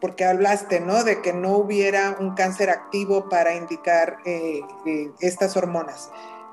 porque 0.00 0.24
hablaste, 0.24 0.80
¿no? 0.80 1.04
De 1.04 1.22
que 1.22 1.32
no 1.32 1.56
hubiera 1.56 2.16
un 2.18 2.34
cáncer 2.34 2.70
activo 2.70 3.28
para 3.28 3.54
indicar 3.54 4.18
eh, 4.24 4.60
eh, 4.84 5.10
estas 5.20 5.56
hormonas. 5.56 6.10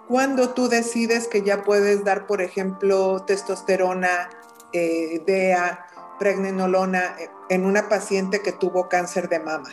¿Cuándo 0.07 0.49
tú 0.49 0.69
decides 0.69 1.27
que 1.27 1.43
ya 1.43 1.61
puedes 1.61 2.03
dar, 2.03 2.25
por 2.25 2.41
ejemplo, 2.41 3.23
testosterona, 3.27 4.29
eh, 4.73 5.21
DEA, 5.25 5.85
pregnenolona 6.19 7.15
en 7.49 7.65
una 7.65 7.87
paciente 7.89 8.41
que 8.41 8.51
tuvo 8.51 8.89
cáncer 8.89 9.29
de 9.29 9.39
mama? 9.39 9.69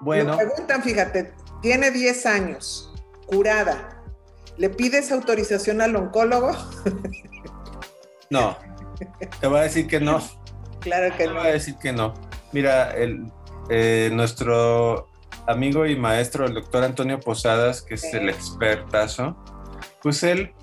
Bueno. 0.00 0.36
Me 0.36 0.46
preguntan, 0.46 0.82
fíjate, 0.82 1.34
tiene 1.60 1.90
10 1.90 2.26
años, 2.26 2.92
curada. 3.26 4.02
¿Le 4.56 4.68
pides 4.68 5.10
autorización 5.12 5.80
al 5.80 5.96
oncólogo? 5.96 6.52
No. 8.30 8.56
Te 9.40 9.46
voy 9.46 9.58
a 9.58 9.62
decir 9.64 9.86
que 9.86 10.00
no. 10.00 10.22
Claro 10.80 11.14
que 11.18 11.26
no. 11.26 11.34
Te 11.34 11.38
voy 11.38 11.48
a 11.48 11.52
decir 11.52 11.76
que 11.76 11.92
no. 11.92 12.14
Mira, 12.52 12.90
el, 12.92 13.30
eh, 13.68 14.08
nuestro 14.10 15.08
amigo 15.46 15.84
y 15.84 15.96
maestro, 15.96 16.46
el 16.46 16.54
doctor 16.54 16.82
Antonio 16.82 17.20
Posadas, 17.20 17.82
que 17.82 17.94
es 17.94 18.04
el 18.14 18.30
expertazo, 18.30 19.36
pues 20.02 20.22
él 20.22 20.54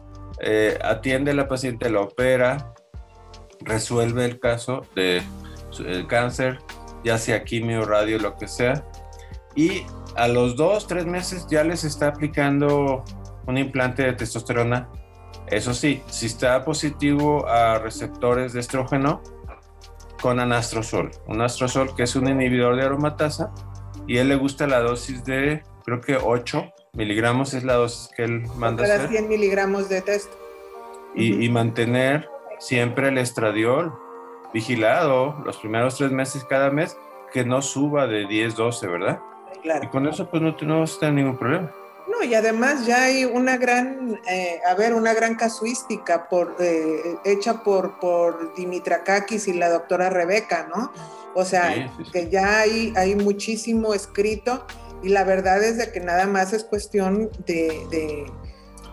eh, 0.41 0.77
atiende 0.83 1.31
a 1.31 1.33
la 1.33 1.47
paciente, 1.47 1.89
la 1.89 2.01
opera, 2.01 2.73
resuelve 3.61 4.25
el 4.25 4.39
caso 4.39 4.81
de 4.95 5.21
el 5.85 6.07
cáncer, 6.07 6.59
ya 7.03 7.17
sea 7.17 7.43
quimio, 7.43 7.85
radio, 7.85 8.19
lo 8.19 8.35
que 8.35 8.47
sea, 8.47 8.85
y 9.55 9.83
a 10.15 10.27
los 10.27 10.55
dos, 10.55 10.87
tres 10.87 11.05
meses 11.05 11.47
ya 11.49 11.63
les 11.63 11.83
está 11.83 12.07
aplicando 12.07 13.03
un 13.47 13.57
implante 13.57 14.03
de 14.03 14.13
testosterona 14.13 14.89
eso 15.49 15.73
sí, 15.73 16.03
si 16.07 16.27
está 16.27 16.63
positivo 16.63 17.47
a 17.47 17.79
receptores 17.79 18.53
de 18.53 18.59
estrógeno, 18.59 19.21
con 20.21 20.39
anastrozol. 20.39 21.11
Un 21.27 21.35
anastrozol 21.35 21.95
que 21.95 22.03
es 22.03 22.15
un 22.15 22.27
inhibidor 22.27 22.75
de 22.75 22.83
aromatasa 22.83 23.51
y 24.05 24.17
a 24.17 24.21
él 24.21 24.29
le 24.29 24.35
gusta 24.35 24.67
la 24.67 24.79
dosis 24.79 25.23
de, 25.23 25.63
creo 25.85 26.01
que 26.01 26.17
8 26.17 26.71
miligramos 26.93 27.53
es 27.53 27.63
la 27.63 27.73
dosis 27.73 28.09
que 28.15 28.23
él 28.23 28.43
manda 28.57 28.83
Para 28.83 29.07
100 29.07 29.27
miligramos 29.27 29.89
de 29.89 30.01
testo. 30.01 30.37
Y, 31.15 31.49
mantener 31.49 32.29
siempre 32.59 33.09
el 33.09 33.17
estradiol 33.17 33.93
vigilado 34.53 35.35
los 35.43 35.57
primeros 35.57 35.97
tres 35.97 36.11
meses 36.11 36.43
cada 36.45 36.69
mes, 36.69 36.95
que 37.33 37.43
no 37.43 37.61
suba 37.61 38.07
de 38.07 38.25
10, 38.27 38.55
12, 38.55 38.87
¿verdad? 38.87 39.19
Claro. 39.61 39.83
Y 39.83 39.87
con 39.87 40.07
eso 40.07 40.29
pues 40.29 40.41
no 40.41 40.55
tenemos 40.55 40.99
ningún 41.01 41.37
problema. 41.37 41.71
No, 42.07 42.23
y 42.23 42.33
además 42.33 42.85
ya 42.85 43.03
hay 43.03 43.25
una 43.25 43.57
gran, 43.57 44.19
eh, 44.27 44.59
a 44.67 44.73
ver, 44.73 44.93
una 44.93 45.13
gran 45.13 45.35
casuística 45.35 46.27
por, 46.27 46.55
eh, 46.59 47.17
hecha 47.23 47.63
por, 47.63 47.99
por 47.99 48.55
Dimitrakakis 48.55 49.47
y 49.47 49.53
la 49.53 49.69
doctora 49.69 50.09
Rebeca, 50.09 50.67
¿no? 50.73 50.91
O 51.35 51.45
sea, 51.45 51.91
que 52.11 52.29
ya 52.29 52.61
hay, 52.61 52.93
hay 52.95 53.15
muchísimo 53.15 53.93
escrito 53.93 54.65
y 55.03 55.09
la 55.09 55.23
verdad 55.23 55.63
es 55.63 55.77
de 55.77 55.91
que 55.91 55.99
nada 55.99 56.27
más 56.27 56.53
es 56.53 56.63
cuestión 56.63 57.29
de, 57.45 58.25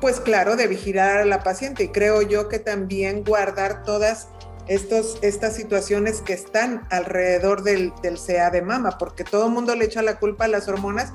pues 0.01 0.21
claro, 0.21 0.57
de 0.57 0.67
vigilar 0.67 1.19
a 1.19 1.25
la 1.25 1.43
paciente. 1.43 1.85
Y 1.85 1.89
creo 1.89 2.23
yo 2.23 2.49
que 2.49 2.59
también 2.59 3.25
guardar 3.25 3.83
todas 3.83 4.29
estos, 4.69 5.19
estas 5.23 5.55
situaciones 5.55 6.21
que 6.21 6.33
están 6.33 6.87
alrededor 6.91 7.63
del, 7.63 7.93
del 8.03 8.19
CA 8.19 8.51
de 8.51 8.63
mama, 8.63 8.99
porque 8.99 9.25
todo 9.25 9.47
el 9.47 9.53
mundo 9.53 9.75
le 9.75 9.85
echa 9.85 10.03
la 10.03 10.19
culpa 10.19 10.45
a 10.45 10.49
las 10.49 10.69
hormonas, 10.69 11.13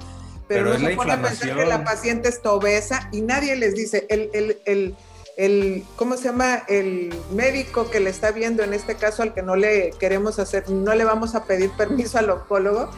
pero, 0.48 0.74
no 0.78 0.80
se 0.80 0.96
pone 0.96 1.14
a 1.14 1.22
pensar 1.22 1.56
que 1.56 1.66
la 1.66 1.84
paciente 1.86 2.28
está 2.28 2.52
obesa 2.52 3.08
y 3.14 3.22
nadie 3.22 3.56
les 3.56 3.74
dice, 3.74 4.06
el, 4.10 4.30
el, 4.34 4.62
el, 4.66 4.96
el, 5.38 5.84
¿cómo 5.96 6.18
se 6.18 6.26
llama? 6.26 6.64
El 6.68 7.14
médico 7.32 7.90
que 7.90 8.02
le 8.02 8.10
está 8.10 8.32
viendo, 8.32 8.62
en 8.64 8.74
este 8.74 8.96
caso 8.96 9.24
al 9.24 9.34
que 9.34 9.42
no 9.44 9.56
le 9.56 9.92
queremos 9.98 10.40
hacer, 10.40 10.70
no 10.70 10.94
le 10.94 11.06
vamos 11.06 11.36
a 11.36 11.46
pedir 11.46 11.72
permiso 11.72 12.18
al 12.18 12.30
oncólogo, 12.30 12.92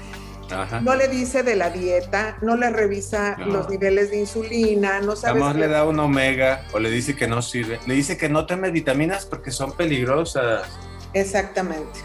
no 0.82 0.96
le 0.96 1.08
dice 1.08 1.44
de 1.44 1.56
la 1.56 1.70
dieta, 1.70 2.38
no 2.42 2.56
le 2.56 2.70
revisa 2.70 3.38
los 3.40 3.70
niveles 3.70 4.12
de 4.12 4.20
insulina, 4.20 5.00
no 5.00 5.16
sabe. 5.16 5.40
Además 5.40 5.56
le 5.56 5.68
da 5.68 5.86
un 5.86 6.00
omega 6.00 6.66
o 6.74 6.80
le 6.80 6.90
dice 6.90 7.16
que 7.16 7.28
no 7.28 7.42
sirve, 7.42 7.80
le 7.86 7.94
dice 7.94 8.18
que 8.18 8.30
no 8.30 8.46
tome 8.46 8.72
vitaminas 8.72 9.26
porque 9.26 9.52
son 9.52 9.72
peligrosas. 9.74 10.68
Exactamente. 11.14 12.00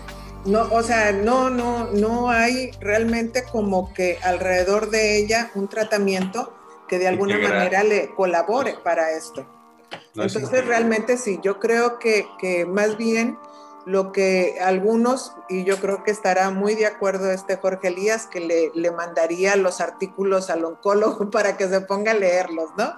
No, 0.44 0.62
o 0.70 0.82
sea, 0.82 1.12
no, 1.12 1.50
no, 1.50 1.90
no 1.92 2.30
hay 2.30 2.70
realmente 2.80 3.44
como 3.44 3.92
que 3.92 4.18
alrededor 4.22 4.90
de 4.90 5.18
ella 5.18 5.50
un 5.54 5.68
tratamiento 5.68 6.54
que 6.88 6.98
de 6.98 7.08
alguna 7.08 7.38
manera 7.38 7.82
le 7.82 8.10
colabore 8.14 8.76
para 8.82 9.10
esto. 9.10 9.46
Entonces, 10.14 10.64
realmente 10.66 11.16
sí, 11.16 11.38
yo 11.42 11.60
creo 11.60 11.98
que, 11.98 12.26
que, 12.40 12.66
más 12.66 12.96
bien 12.96 13.38
lo 13.88 14.12
que 14.12 14.56
algunos, 14.60 15.32
y 15.48 15.64
yo 15.64 15.78
creo 15.78 16.04
que 16.04 16.10
estará 16.10 16.50
muy 16.50 16.74
de 16.74 16.86
acuerdo 16.86 17.30
este 17.32 17.56
Jorge 17.56 17.88
Elías, 17.88 18.26
que 18.26 18.40
le, 18.40 18.70
le 18.74 18.90
mandaría 18.90 19.56
los 19.56 19.80
artículos 19.80 20.50
al 20.50 20.64
oncólogo 20.64 21.30
para 21.32 21.56
que 21.56 21.68
se 21.68 21.80
ponga 21.80 22.12
a 22.12 22.14
leerlos, 22.14 22.70
¿no? 22.76 22.92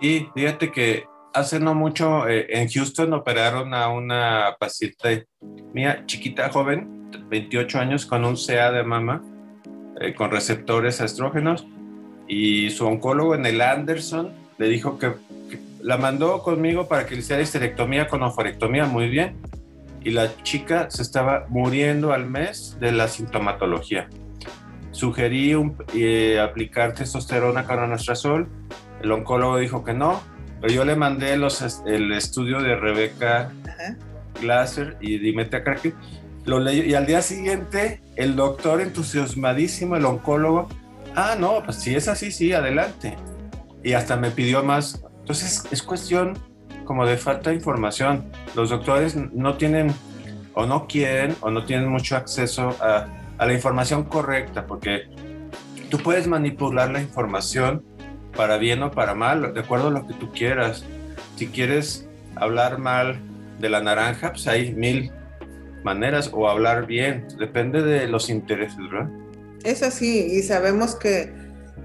Sí, 0.00 0.28
fíjate 0.34 0.72
que 0.72 1.06
hace 1.34 1.60
no 1.60 1.74
mucho 1.74 2.26
eh, 2.26 2.46
en 2.48 2.68
Houston 2.68 3.12
operaron 3.12 3.74
a 3.74 3.88
una 3.88 4.56
paciente 4.58 5.26
mía, 5.74 6.04
chiquita, 6.06 6.48
joven, 6.48 7.10
28 7.28 7.78
años, 7.78 8.06
con 8.06 8.24
un 8.24 8.36
CA 8.36 8.72
de 8.72 8.84
mama, 8.84 9.22
eh, 10.00 10.14
con 10.14 10.30
receptores 10.30 11.00
a 11.02 11.04
estrógenos, 11.04 11.66
y 12.26 12.70
su 12.70 12.86
oncólogo 12.86 13.34
en 13.34 13.44
el 13.44 13.60
Anderson 13.60 14.32
le 14.56 14.68
dijo 14.68 14.98
que, 14.98 15.12
la 15.80 15.96
mandó 15.96 16.42
conmigo 16.42 16.88
para 16.88 17.06
que 17.06 17.14
le 17.14 17.20
hiciera 17.20 17.42
histerectomía 17.42 18.08
con 18.08 18.22
oforectomía, 18.22 18.86
muy 18.86 19.08
bien, 19.08 19.36
y 20.02 20.10
la 20.10 20.36
chica 20.42 20.90
se 20.90 21.02
estaba 21.02 21.46
muriendo 21.48 22.12
al 22.12 22.26
mes 22.26 22.76
de 22.80 22.92
la 22.92 23.08
sintomatología. 23.08 24.08
Sugerí 24.92 25.54
eh, 25.94 26.40
aplicar 26.40 26.94
testosterona 26.94 27.64
con 27.64 27.78
anastrozol, 27.78 28.48
el 29.02 29.12
oncólogo 29.12 29.58
dijo 29.58 29.84
que 29.84 29.92
no, 29.92 30.20
pero 30.60 30.72
yo 30.72 30.84
le 30.84 30.96
mandé 30.96 31.36
los, 31.36 31.82
el 31.86 32.12
estudio 32.12 32.62
de 32.62 32.76
Rebeca 32.76 33.52
Glasser 34.40 34.96
y 35.00 35.18
Dimitri 35.18 35.62
Krakin. 35.62 35.94
Lo 36.44 36.60
leyó 36.60 36.84
y 36.84 36.94
al 36.94 37.06
día 37.06 37.22
siguiente 37.22 38.00
el 38.14 38.36
doctor 38.36 38.80
entusiasmadísimo, 38.80 39.96
el 39.96 40.04
oncólogo, 40.04 40.68
ah, 41.14 41.36
no, 41.38 41.62
pues 41.64 41.78
si 41.78 41.94
es 41.94 42.08
así, 42.08 42.30
sí, 42.30 42.52
adelante. 42.52 43.16
Y 43.82 43.92
hasta 43.92 44.16
me 44.16 44.30
pidió 44.30 44.62
más. 44.62 45.02
Entonces 45.26 45.64
es 45.72 45.82
cuestión 45.82 46.38
como 46.84 47.04
de 47.04 47.16
falta 47.16 47.50
de 47.50 47.56
información. 47.56 48.30
Los 48.54 48.70
doctores 48.70 49.16
no 49.16 49.56
tienen 49.56 49.92
o 50.54 50.66
no 50.66 50.86
quieren 50.86 51.34
o 51.40 51.50
no 51.50 51.64
tienen 51.64 51.88
mucho 51.88 52.16
acceso 52.16 52.76
a, 52.80 53.08
a 53.36 53.44
la 53.46 53.52
información 53.52 54.04
correcta 54.04 54.68
porque 54.68 55.08
tú 55.90 55.98
puedes 55.98 56.28
manipular 56.28 56.90
la 56.90 57.00
información 57.00 57.84
para 58.36 58.56
bien 58.56 58.84
o 58.84 58.92
para 58.92 59.16
mal, 59.16 59.52
de 59.52 59.58
acuerdo 59.58 59.88
a 59.88 59.90
lo 59.90 60.06
que 60.06 60.14
tú 60.14 60.30
quieras. 60.30 60.84
Si 61.34 61.48
quieres 61.48 62.08
hablar 62.36 62.78
mal 62.78 63.18
de 63.58 63.68
la 63.68 63.80
naranja, 63.80 64.30
pues 64.30 64.46
hay 64.46 64.74
mil 64.74 65.10
maneras, 65.82 66.30
o 66.32 66.48
hablar 66.48 66.86
bien, 66.86 67.26
depende 67.36 67.82
de 67.82 68.06
los 68.06 68.30
intereses, 68.30 68.78
¿verdad? 68.78 69.10
Es 69.64 69.82
así, 69.82 70.26
y 70.30 70.42
sabemos 70.42 70.94
que, 70.94 71.32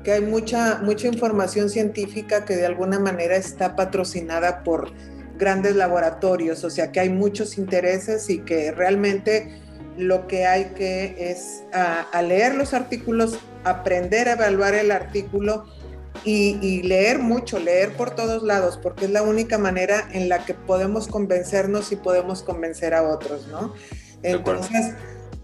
que 0.03 0.13
hay 0.13 0.21
mucha, 0.21 0.79
mucha 0.83 1.07
información 1.07 1.69
científica 1.69 2.45
que 2.45 2.55
de 2.55 2.65
alguna 2.65 2.99
manera 2.99 3.35
está 3.35 3.75
patrocinada 3.75 4.63
por 4.63 4.91
grandes 5.37 5.75
laboratorios, 5.75 6.63
o 6.63 6.69
sea 6.69 6.91
que 6.91 6.99
hay 6.99 7.09
muchos 7.09 7.57
intereses 7.57 8.29
y 8.29 8.39
que 8.39 8.71
realmente 8.71 9.59
lo 9.97 10.27
que 10.27 10.45
hay 10.45 10.65
que 10.75 11.31
es 11.31 11.63
a 11.73 12.21
leer 12.21 12.55
los 12.55 12.73
artículos, 12.73 13.39
aprender 13.63 14.29
a 14.29 14.33
evaluar 14.33 14.75
el 14.75 14.91
artículo 14.91 15.65
y, 16.23 16.83
leer 16.83 17.19
mucho, 17.19 17.59
leer 17.59 17.93
por 17.93 18.11
todos 18.11 18.43
lados, 18.43 18.77
porque 18.81 19.05
es 19.05 19.11
la 19.11 19.23
única 19.23 19.57
manera 19.57 20.07
en 20.11 20.29
la 20.29 20.45
que 20.45 20.53
podemos 20.53 21.07
convencernos 21.07 21.91
y 21.91 21.95
podemos 21.95 22.43
convencer 22.43 22.93
a 22.93 23.03
otros, 23.03 23.47
¿no? 23.47 23.73
Entonces, 24.21 24.93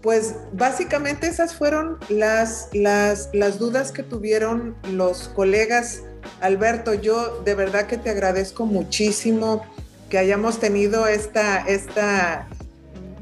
pues 0.02 0.36
básicamente 0.52 1.26
esas 1.26 1.54
fueron 1.54 1.98
las, 2.08 2.68
las, 2.72 3.30
las 3.32 3.58
dudas 3.58 3.92
que 3.92 4.02
tuvieron 4.02 4.76
los 4.92 5.28
colegas. 5.28 6.02
Alberto, 6.40 6.94
yo 6.94 7.42
de 7.44 7.54
verdad 7.54 7.86
que 7.86 7.98
te 7.98 8.10
agradezco 8.10 8.66
muchísimo 8.66 9.62
que 10.08 10.18
hayamos 10.18 10.60
tenido 10.60 11.06
esta, 11.06 11.58
esta 11.66 12.48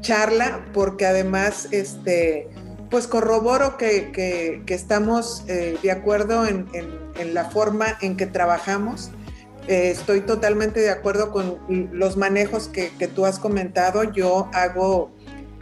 charla, 0.01 0.65
porque 0.73 1.05
además, 1.05 1.67
este, 1.71 2.47
pues 2.89 3.07
corroboro 3.07 3.77
que, 3.77 4.11
que, 4.11 4.73
estamos 4.73 5.43
eh, 5.47 5.77
de 5.81 5.91
acuerdo 5.91 6.45
en 6.45 7.33
la 7.33 7.45
forma 7.45 7.97
en 8.01 8.15
que 8.15 8.27
trabajamos. 8.27 9.11
Eh, 9.67 9.91
estoy 9.91 10.21
totalmente 10.21 10.79
de 10.79 10.89
acuerdo 10.89 11.31
con 11.31 11.59
los 11.91 12.15
manejos 12.15 12.69
que, 12.69 12.89
que 12.97 13.07
tú 13.07 13.25
has 13.25 13.37
comentado. 13.37 14.03
Yo 14.03 14.49
hago 14.53 15.11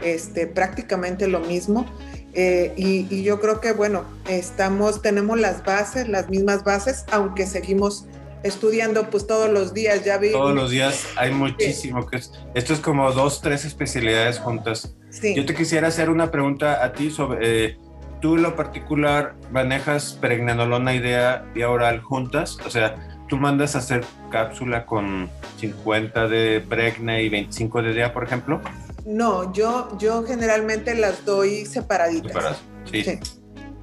este, 0.00 0.46
prácticamente 0.46 1.28
lo 1.28 1.40
mismo. 1.40 1.86
Eh, 2.32 2.74
y, 2.76 3.06
y, 3.10 3.22
yo 3.22 3.40
creo 3.40 3.60
que, 3.60 3.72
bueno, 3.72 4.04
estamos, 4.28 5.00
tenemos 5.00 5.40
las 5.40 5.64
bases, 5.64 6.06
las 6.06 6.28
mismas 6.28 6.64
bases, 6.64 7.06
aunque 7.10 7.46
seguimos 7.46 8.06
estudiando 8.42 9.10
pues 9.10 9.26
todos 9.26 9.50
los 9.50 9.74
días, 9.74 10.04
ya 10.04 10.18
vi. 10.18 10.32
Todos 10.32 10.54
los 10.54 10.70
días 10.70 11.06
hay 11.16 11.32
muchísimo 11.32 12.06
que 12.06 12.16
esto 12.54 12.72
es 12.72 12.80
como 12.80 13.10
dos, 13.12 13.40
tres 13.40 13.64
especialidades 13.64 14.38
juntas. 14.38 14.94
Sí. 15.10 15.34
Yo 15.34 15.46
te 15.46 15.54
quisiera 15.54 15.88
hacer 15.88 16.10
una 16.10 16.30
pregunta 16.30 16.84
a 16.84 16.92
ti 16.92 17.10
sobre, 17.10 17.66
eh, 17.66 17.78
tú 18.20 18.36
en 18.36 18.42
lo 18.42 18.56
particular 18.56 19.34
manejas 19.50 20.18
pregnenolona 20.20 20.94
idea 20.94 21.46
y 21.54 21.62
oral 21.62 22.00
juntas, 22.00 22.58
o 22.64 22.70
sea, 22.70 22.96
tú 23.28 23.36
mandas 23.36 23.74
a 23.74 23.78
hacer 23.78 24.04
cápsula 24.30 24.86
con 24.86 25.28
50 25.58 26.28
de 26.28 26.60
pregne 26.60 27.22
y 27.22 27.28
25 27.28 27.82
de 27.82 27.94
DEA, 27.94 28.12
por 28.12 28.24
ejemplo. 28.24 28.60
No, 29.06 29.52
yo, 29.52 29.96
yo 29.98 30.24
generalmente 30.24 30.94
las 30.96 31.24
doy 31.24 31.64
separaditas. 31.64 32.60
Sí. 32.90 33.04
sí. 33.04 33.20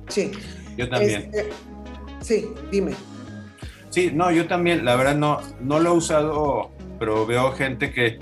sí. 0.09 0.31
Yo 0.77 0.89
también. 0.89 1.31
Este, 1.33 1.49
sí, 2.21 2.49
dime. 2.69 2.93
Sí, 3.89 4.11
no, 4.13 4.31
yo 4.31 4.47
también, 4.47 4.83
la 4.83 4.95
verdad 4.95 5.15
no, 5.15 5.39
no 5.61 5.79
lo 5.79 5.91
he 5.91 5.93
usado, 5.93 6.71
pero 6.99 7.25
veo 7.25 7.53
gente 7.53 7.93
que, 7.93 8.19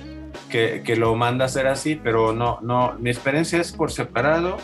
que, 0.50 0.84
que, 0.84 0.96
lo 0.96 1.16
manda 1.16 1.46
a 1.46 1.48
hacer 1.48 1.66
así, 1.66 1.96
pero 1.96 2.34
no, 2.34 2.60
no, 2.62 2.96
mi 3.00 3.10
experiencia 3.10 3.60
es 3.60 3.72
por 3.72 3.92
separado 3.92 4.58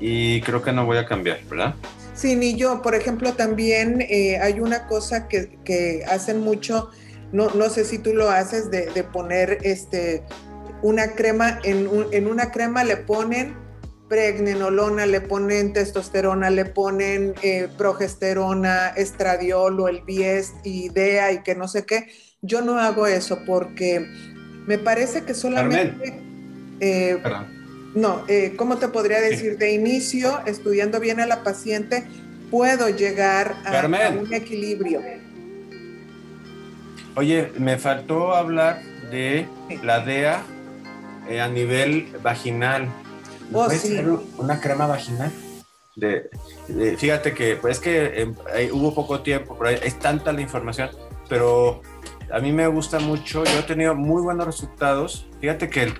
y 0.00 0.40
creo 0.42 0.62
que 0.62 0.72
no 0.72 0.86
voy 0.86 0.98
a 0.98 1.04
cambiar, 1.04 1.40
¿verdad? 1.50 1.74
Sí, 2.14 2.36
ni 2.36 2.54
yo. 2.54 2.80
Por 2.80 2.94
ejemplo, 2.94 3.32
también 3.32 4.00
eh, 4.02 4.38
hay 4.38 4.60
una 4.60 4.86
cosa 4.86 5.26
que, 5.26 5.58
que 5.64 6.04
hacen 6.08 6.40
mucho, 6.40 6.90
no, 7.32 7.50
no, 7.50 7.68
sé 7.68 7.84
si 7.84 7.98
tú 7.98 8.14
lo 8.14 8.30
haces, 8.30 8.70
de, 8.70 8.86
de 8.86 9.02
poner 9.02 9.58
este, 9.62 10.22
una 10.82 11.12
crema, 11.12 11.58
en, 11.64 11.86
un, 11.86 12.06
en 12.12 12.26
una 12.26 12.50
crema 12.50 12.84
le 12.84 12.96
ponen 12.96 13.56
pregnenolona, 14.08 15.06
le 15.06 15.20
ponen 15.20 15.72
testosterona, 15.72 16.50
le 16.50 16.66
ponen 16.66 17.34
eh, 17.42 17.68
progesterona, 17.76 18.88
estradiol 18.88 19.80
o 19.80 19.88
el 19.88 20.02
bies, 20.02 20.52
idea 20.62 21.32
y 21.32 21.42
que 21.42 21.54
no 21.54 21.68
sé 21.68 21.86
qué. 21.86 22.08
Yo 22.42 22.60
no 22.60 22.78
hago 22.78 23.06
eso 23.06 23.40
porque 23.46 24.06
me 24.66 24.78
parece 24.78 25.22
que 25.24 25.34
solamente... 25.34 26.20
Eh, 26.80 27.18
no, 27.94 28.24
eh, 28.28 28.54
¿cómo 28.56 28.76
te 28.76 28.88
podría 28.88 29.20
decir? 29.20 29.52
Sí. 29.52 29.58
De 29.58 29.72
inicio, 29.72 30.40
estudiando 30.46 30.98
bien 30.98 31.20
a 31.20 31.26
la 31.26 31.44
paciente, 31.44 32.04
puedo 32.50 32.88
llegar 32.88 33.54
a, 33.64 33.80
a 33.80 34.10
un 34.10 34.34
equilibrio. 34.34 35.00
Oye, 37.16 37.52
me 37.58 37.78
faltó 37.78 38.34
hablar 38.34 38.82
de 39.10 39.46
la 39.82 40.00
DEA 40.00 40.42
eh, 41.28 41.40
a 41.40 41.48
nivel 41.48 42.16
vaginal. 42.22 42.88
Oh, 43.52 43.68
sí. 43.70 44.00
una 44.38 44.60
crema 44.60 44.86
vaginal? 44.86 45.30
De, 45.96 46.28
de, 46.66 46.96
fíjate 46.96 47.34
que 47.34 47.56
pues 47.56 47.76
es 47.76 47.82
que 47.82 48.34
eh, 48.54 48.70
hubo 48.72 48.94
poco 48.94 49.20
tiempo, 49.20 49.56
pero 49.56 49.70
es 49.70 49.98
tanta 49.98 50.32
la 50.32 50.40
información, 50.40 50.90
pero 51.28 51.82
a 52.32 52.40
mí 52.40 52.52
me 52.52 52.66
gusta 52.66 52.98
mucho, 52.98 53.44
yo 53.44 53.58
he 53.60 53.62
tenido 53.62 53.94
muy 53.94 54.22
buenos 54.22 54.46
resultados. 54.46 55.28
Fíjate 55.40 55.70
que 55.70 55.84
el, 55.84 55.94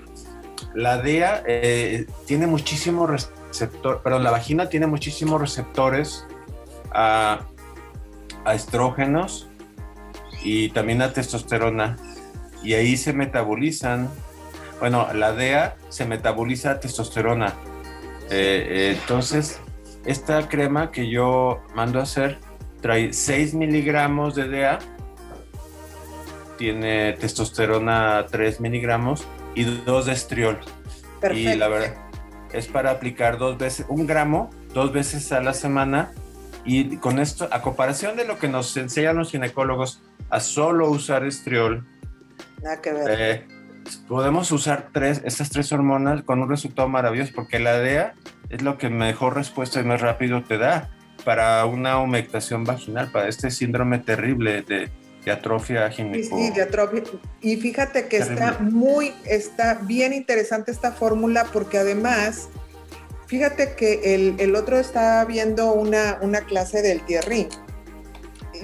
la 0.73 0.97
DEA 0.97 1.43
eh, 1.47 2.07
tiene 2.25 2.45
muchísimos 2.47 3.09
receptores, 3.09 4.01
perdón, 4.03 4.23
la 4.23 4.31
vagina 4.31 4.67
tiene 4.67 4.87
muchísimos 4.87 5.39
receptores 5.39 6.25
a, 6.91 7.45
a 8.43 8.53
estrógenos 8.53 9.47
y 10.43 10.69
también 10.69 11.01
a 11.01 11.13
testosterona, 11.13 11.95
y 12.61 12.73
ahí 12.73 12.97
se 12.97 13.13
metabolizan 13.13 14.09
bueno, 14.79 15.07
la 15.13 15.33
DEA 15.33 15.75
se 15.89 16.05
metaboliza 16.05 16.79
testosterona. 16.79 17.53
Eh, 18.29 18.67
eh, 18.69 18.97
entonces, 18.99 19.59
esta 20.05 20.47
crema 20.47 20.91
que 20.91 21.09
yo 21.09 21.61
mando 21.73 21.99
a 21.99 22.03
hacer 22.03 22.39
trae 22.81 23.13
6 23.13 23.53
miligramos 23.53 24.35
de 24.35 24.47
DEA, 24.47 24.79
tiene 26.57 27.13
testosterona 27.13 28.25
3 28.29 28.61
miligramos 28.61 29.25
y 29.55 29.63
2 29.63 30.05
de 30.05 30.11
estriol. 30.13 30.59
Perfecto. 31.19 31.51
Y 31.51 31.55
la 31.55 31.67
verdad, 31.67 31.95
es 32.53 32.67
para 32.67 32.91
aplicar 32.91 33.37
dos 33.37 33.57
veces, 33.57 33.85
un 33.89 34.05
gramo, 34.05 34.49
dos 34.73 34.91
veces 34.93 35.31
a 35.31 35.41
la 35.41 35.53
semana. 35.53 36.11
Y 36.63 36.97
con 36.97 37.19
esto, 37.19 37.47
a 37.51 37.61
comparación 37.61 38.15
de 38.15 38.25
lo 38.25 38.39
que 38.39 38.47
nos 38.47 38.75
enseñan 38.77 39.17
los 39.17 39.31
ginecólogos 39.31 40.01
a 40.29 40.39
solo 40.39 40.89
usar 40.89 41.23
estriol, 41.23 41.85
Nada 42.61 42.81
que 42.81 42.93
ver. 42.93 43.19
Eh, 43.19 43.47
podemos 44.07 44.51
usar 44.51 44.89
tres, 44.91 45.21
estas 45.25 45.49
tres 45.49 45.71
hormonas 45.71 46.23
con 46.23 46.41
un 46.41 46.49
resultado 46.49 46.87
maravilloso, 46.87 47.31
porque 47.35 47.59
la 47.59 47.77
DEA 47.79 48.13
es 48.49 48.61
lo 48.61 48.77
que 48.77 48.89
mejor 48.89 49.35
respuesta 49.35 49.79
y 49.79 49.83
más 49.83 50.01
rápido 50.01 50.43
te 50.43 50.57
da 50.57 50.89
para 51.23 51.65
una 51.65 51.99
humectación 51.99 52.63
vaginal, 52.63 53.11
para 53.11 53.27
este 53.27 53.49
síndrome 53.49 53.99
terrible 53.99 54.61
de, 54.61 54.91
de 55.23 55.31
atrofia 55.31 55.89
gineco. 55.89 56.37
Sí, 56.37 56.51
de 56.51 56.61
atrofia. 56.61 57.03
Y 57.41 57.57
fíjate 57.57 58.07
que 58.07 58.19
terrible. 58.19 58.45
está 58.45 58.59
muy, 58.59 59.13
está 59.25 59.75
bien 59.83 60.13
interesante 60.13 60.71
esta 60.71 60.91
fórmula, 60.91 61.45
porque 61.51 61.79
además, 61.79 62.49
fíjate 63.27 63.73
que 63.75 64.15
el, 64.15 64.35
el 64.39 64.55
otro 64.55 64.77
estaba 64.77 65.25
viendo 65.25 65.73
una, 65.73 66.19
una 66.21 66.41
clase 66.41 66.81
del 66.81 67.01
Thierry. 67.01 67.47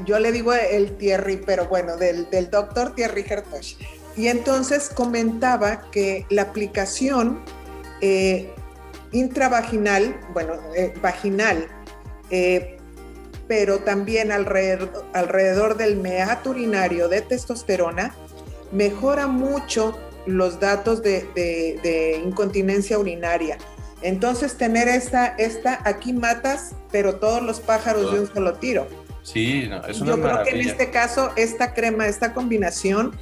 Yo 0.05 0.19
le 0.19 0.31
digo 0.31 0.53
el 0.53 0.95
Thierry, 0.97 1.41
pero 1.45 1.67
bueno, 1.67 1.97
del, 1.97 2.29
del 2.29 2.49
doctor 2.49 2.95
Thierry 2.95 3.25
Hertosh 3.27 3.75
y 4.15 4.27
entonces 4.27 4.89
comentaba 4.89 5.89
que 5.91 6.25
la 6.29 6.43
aplicación 6.43 7.39
eh, 8.01 8.49
intravaginal, 9.11 10.19
bueno, 10.33 10.53
eh, 10.75 10.93
vaginal, 11.01 11.67
eh, 12.29 12.77
pero 13.47 13.79
también 13.79 14.31
alrededor, 14.31 15.05
alrededor 15.13 15.77
del 15.77 15.97
meato 15.97 16.51
urinario 16.51 17.09
de 17.09 17.21
testosterona, 17.21 18.15
mejora 18.71 19.27
mucho 19.27 19.97
los 20.25 20.59
datos 20.59 21.01
de, 21.01 21.27
de, 21.35 21.79
de, 21.83 22.21
incontinencia 22.25 22.97
urinaria. 22.97 23.57
Entonces, 24.01 24.55
tener 24.55 24.87
esta, 24.87 25.27
esta, 25.37 25.79
aquí 25.83 26.13
matas, 26.13 26.75
pero 26.91 27.15
todos 27.15 27.41
los 27.41 27.59
pájaros 27.59 28.11
de 28.13 28.21
un 28.21 28.27
solo 28.27 28.53
tiro. 28.53 28.87
Sí, 29.23 29.67
no, 29.69 29.85
es 29.85 30.01
una 30.01 30.11
Yo 30.11 30.17
maravilla. 30.17 30.43
creo 30.43 30.55
que 30.55 30.61
en 30.61 30.69
este 30.69 30.89
caso, 30.89 31.31
esta 31.35 31.73
crema, 31.73 32.07
esta 32.07 32.33
combinación, 32.33 33.15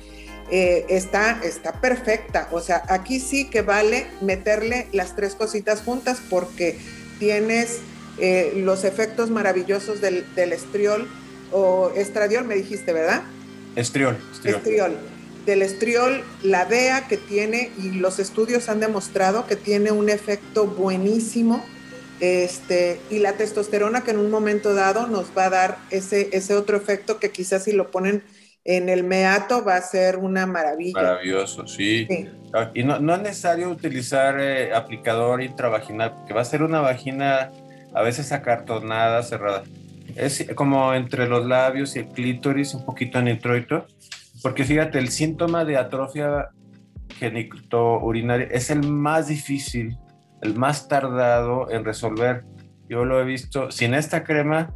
eh, 0.52 0.86
está, 0.90 1.42
está 1.44 1.74
perfecta. 1.74 2.48
O 2.52 2.60
sea, 2.60 2.84
aquí 2.88 3.20
sí 3.20 3.50
que 3.50 3.62
vale 3.62 4.08
meterle 4.22 4.88
las 4.92 5.16
tres 5.16 5.36
cositas 5.36 5.82
juntas 5.82 6.22
porque 6.30 6.78
tienes 7.20 7.80
eh, 8.18 8.54
los 8.56 8.84
efectos 8.84 9.30
maravillosos 9.30 10.02
del, 10.02 10.26
del, 10.36 10.54
estriol 10.54 11.08
o 11.52 11.92
estradiol, 11.96 12.46
me 12.46 12.56
dijiste, 12.56 12.94
¿verdad? 12.94 13.24
Estriol, 13.76 14.18
estriol. 14.32 14.58
Estriol. 14.58 14.98
Del 15.46 15.62
estriol, 15.62 16.24
la 16.44 16.66
DEA 16.66 17.08
que 17.08 17.18
tiene, 17.18 17.72
y 17.78 17.92
los 17.92 18.20
estudios 18.20 18.70
han 18.70 18.80
demostrado 18.80 19.48
que 19.48 19.56
tiene 19.56 19.92
un 19.92 20.10
efecto 20.10 20.66
buenísimo. 20.66 21.64
Este, 22.20 23.00
y 23.10 23.20
la 23.20 23.34
testosterona 23.34 24.04
que 24.04 24.12
en 24.12 24.18
un 24.18 24.30
momento 24.30 24.74
dado 24.74 25.08
nos 25.08 25.28
va 25.38 25.46
a 25.46 25.50
dar 25.50 25.78
ese, 25.90 26.30
ese 26.34 26.54
otro 26.54 26.76
efecto 26.76 27.18
que 27.18 27.32
quizás 27.32 27.64
si 27.64 27.72
lo 27.72 27.92
ponen 27.92 28.24
en 28.70 28.88
el 28.88 29.04
meato 29.04 29.66
va 29.66 29.78
a 29.78 29.82
ser 29.82 30.18
una 30.18 30.46
maravilla. 30.46 30.94
Maravilloso, 30.94 31.66
sí. 31.66 32.06
sí. 32.08 32.30
Y 32.76 32.84
no, 32.84 33.00
no, 33.00 33.16
es 33.16 33.22
necesario 33.22 33.68
utilizar 33.68 34.40
eh, 34.40 34.76
aplicador 34.76 35.42
intravaginal, 35.42 36.14
porque 36.14 36.36
va 36.36 36.42
a 36.42 36.46
ser 36.46 36.62
una 36.62 36.80
vagina 36.80 37.50
a 37.96 38.02
veces 38.04 38.32
acartonada, 38.32 39.24
cerrada. 39.24 39.64
Es 40.16 40.46
como 40.54 40.94
entre 40.94 41.28
los 41.28 41.48
labios 41.48 41.96
y 41.96 42.00
el 42.00 42.10
clítoris, 42.10 42.76
un 42.76 42.86
poquito 42.86 43.18
en 43.18 43.30
introito, 43.30 43.88
porque 44.44 44.64
fíjate, 44.64 45.00
el 45.00 45.10
síntoma 45.10 45.66
de 45.66 45.76
atrofia 45.76 46.50
genitourinaria 47.18 48.50
es 48.52 48.70
el 48.70 48.88
más 48.88 49.30
difícil, 49.30 49.98
el 50.44 50.54
más 50.54 50.88
tardado 50.88 51.72
en 51.72 51.84
resolver. 51.84 52.46
Yo 52.88 53.04
lo 53.04 53.20
he 53.20 53.24
visto 53.24 53.72
sin 53.72 53.96
esta 53.96 54.24
crema, 54.24 54.76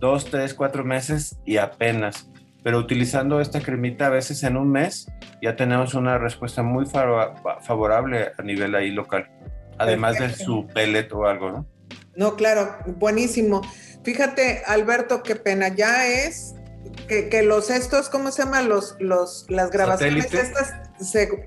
dos, 0.00 0.24
tres, 0.24 0.54
cuatro 0.54 0.82
meses 0.82 1.38
y 1.44 1.58
apenas 1.58 2.30
pero 2.64 2.78
utilizando 2.78 3.40
esta 3.40 3.60
cremita 3.60 4.06
a 4.06 4.10
veces 4.10 4.42
en 4.42 4.56
un 4.56 4.72
mes 4.72 5.06
ya 5.40 5.54
tenemos 5.54 5.92
una 5.94 6.18
respuesta 6.18 6.62
muy 6.62 6.86
favorable 6.86 8.32
a 8.36 8.42
nivel 8.42 8.74
ahí 8.74 8.90
local, 8.90 9.30
además 9.78 10.16
Perfecto. 10.16 10.38
de 10.38 10.44
su 10.44 10.66
pellet 10.68 11.12
o 11.12 11.26
algo, 11.26 11.50
¿no? 11.52 11.66
No, 12.16 12.36
claro, 12.36 12.76
buenísimo. 12.96 13.60
Fíjate, 14.02 14.62
Alberto, 14.66 15.22
qué 15.22 15.36
pena, 15.36 15.68
ya 15.68 16.06
es 16.06 16.54
que, 17.06 17.28
que 17.28 17.42
los 17.42 17.68
estos, 17.70 18.08
¿cómo 18.08 18.30
se 18.30 18.44
llaman? 18.44 18.68
Los, 18.68 18.96
los, 18.98 19.44
las 19.50 19.70
grabaciones 19.70 20.24
¿Satélite? 20.24 20.48
estas 20.48 20.72
se, 21.00 21.44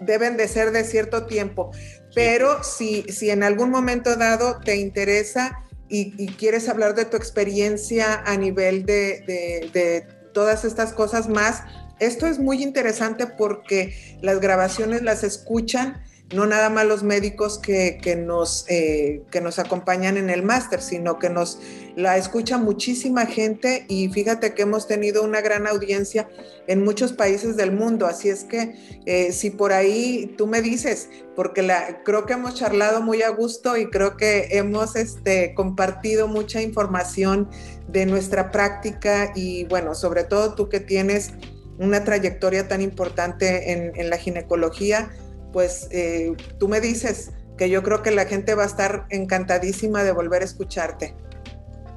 deben 0.00 0.36
de 0.36 0.46
ser 0.46 0.70
de 0.70 0.84
cierto 0.84 1.26
tiempo, 1.26 1.72
pero 2.14 2.62
sí. 2.62 3.04
si, 3.08 3.12
si 3.12 3.30
en 3.30 3.42
algún 3.42 3.70
momento 3.70 4.14
dado 4.14 4.60
te 4.60 4.76
interesa, 4.76 5.64
y, 5.92 6.28
quieres 6.34 6.68
hablar 6.68 6.94
de 6.94 7.04
tu 7.04 7.16
experiencia 7.16 8.22
a 8.24 8.36
nivel 8.36 8.86
de, 8.86 9.24
de 9.72 10.19
todas 10.32 10.64
estas 10.64 10.92
cosas 10.92 11.28
más, 11.28 11.62
esto 11.98 12.26
es 12.26 12.38
muy 12.38 12.62
interesante 12.62 13.26
porque 13.26 14.18
las 14.22 14.40
grabaciones 14.40 15.02
las 15.02 15.22
escuchan 15.22 16.02
no 16.34 16.46
nada 16.46 16.70
más 16.70 16.86
los 16.86 17.02
médicos 17.02 17.58
que, 17.58 17.98
nos, 18.16 18.64
eh, 18.68 19.22
que 19.32 19.40
nos 19.40 19.58
acompañan 19.58 20.16
en 20.16 20.30
el 20.30 20.44
máster, 20.44 20.80
sino 20.80 21.18
que 21.18 21.28
nos 21.28 21.58
la 21.96 22.16
escucha 22.16 22.56
muchísima 22.56 23.26
gente 23.26 23.84
y 23.88 24.08
fíjate 24.08 24.54
que 24.54 24.62
hemos 24.62 24.86
tenido 24.86 25.24
una 25.24 25.40
gran 25.40 25.66
audiencia 25.66 26.28
en 26.68 26.84
muchos 26.84 27.12
países 27.12 27.56
del 27.56 27.72
mundo. 27.72 28.06
Así 28.06 28.28
es 28.28 28.44
que 28.44 28.76
eh, 29.06 29.32
si 29.32 29.50
por 29.50 29.72
ahí 29.72 30.32
tú 30.38 30.46
me 30.46 30.62
dices, 30.62 31.08
porque 31.34 31.62
la, 31.62 32.04
creo 32.04 32.26
que 32.26 32.34
hemos 32.34 32.54
charlado 32.54 33.02
muy 33.02 33.22
a 33.22 33.30
gusto 33.30 33.76
y 33.76 33.90
creo 33.90 34.16
que 34.16 34.48
hemos 34.52 34.94
este, 34.94 35.52
compartido 35.54 36.28
mucha 36.28 36.62
información 36.62 37.48
de 37.88 38.06
nuestra 38.06 38.52
práctica 38.52 39.32
y 39.34 39.64
bueno, 39.64 39.96
sobre 39.96 40.22
todo 40.22 40.54
tú 40.54 40.68
que 40.68 40.78
tienes 40.78 41.32
una 41.78 42.04
trayectoria 42.04 42.68
tan 42.68 42.82
importante 42.82 43.72
en 43.72 44.10
la 44.10 44.18
ginecología 44.18 45.10
pues 45.52 45.88
eh, 45.90 46.34
tú 46.58 46.68
me 46.68 46.80
dices 46.80 47.32
que 47.56 47.68
yo 47.68 47.82
creo 47.82 48.02
que 48.02 48.10
la 48.10 48.24
gente 48.24 48.54
va 48.54 48.62
a 48.62 48.66
estar 48.66 49.06
encantadísima 49.10 50.02
de 50.02 50.12
volver 50.12 50.42
a 50.42 50.44
escucharte. 50.44 51.14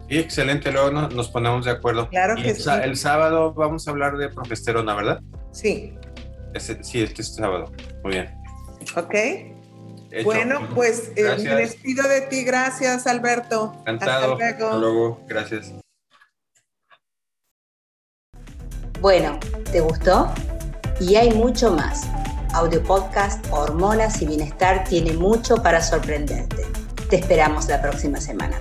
Sí, 0.09 0.19
excelente, 0.19 0.71
luego 0.71 0.91
nos, 0.91 1.29
ponemos 1.29 1.65
de 1.65 1.71
acuerdo. 1.71 2.09
Claro 2.09 2.35
que 2.35 2.49
el, 2.49 2.55
sí. 2.55 2.69
El 2.83 2.97
sábado 2.97 3.53
vamos 3.53 3.87
a 3.87 3.91
hablar 3.91 4.17
de 4.17 4.29
progesterona, 4.29 4.93
¿verdad? 4.95 5.21
Sí. 5.51 5.97
sí, 6.81 7.01
este, 7.01 7.23
sábado. 7.23 7.71
Muy 8.03 8.13
bien. 8.13 8.35
Ok. 8.97 9.15
Bueno, 10.23 10.67
pues 10.75 11.11
eh, 11.15 11.35
me 11.43 11.55
despido 11.55 12.07
de 12.07 12.21
ti. 12.21 12.43
Gracias, 12.43 13.07
Alberto. 13.07 13.73
Encantado. 13.79 14.33
Hasta 14.33 14.49
luego. 14.51 14.65
Hasta 14.65 14.77
luego. 14.77 15.25
Gracias. 15.27 15.73
Bueno, 18.99 19.39
¿te 19.71 19.79
gustó? 19.79 20.31
Y 20.99 21.15
hay 21.15 21.31
mucho 21.31 21.71
más 21.71 22.07
audio 22.53 22.83
podcast 22.83 23.45
Hormonas 23.51 24.21
y 24.21 24.27
Bienestar 24.27 24.83
tiene 24.83 25.13
mucho 25.13 25.57
para 25.57 25.81
sorprenderte. 25.81 26.65
Te 27.09 27.17
esperamos 27.17 27.67
la 27.67 27.81
próxima 27.81 28.21
semana. 28.21 28.55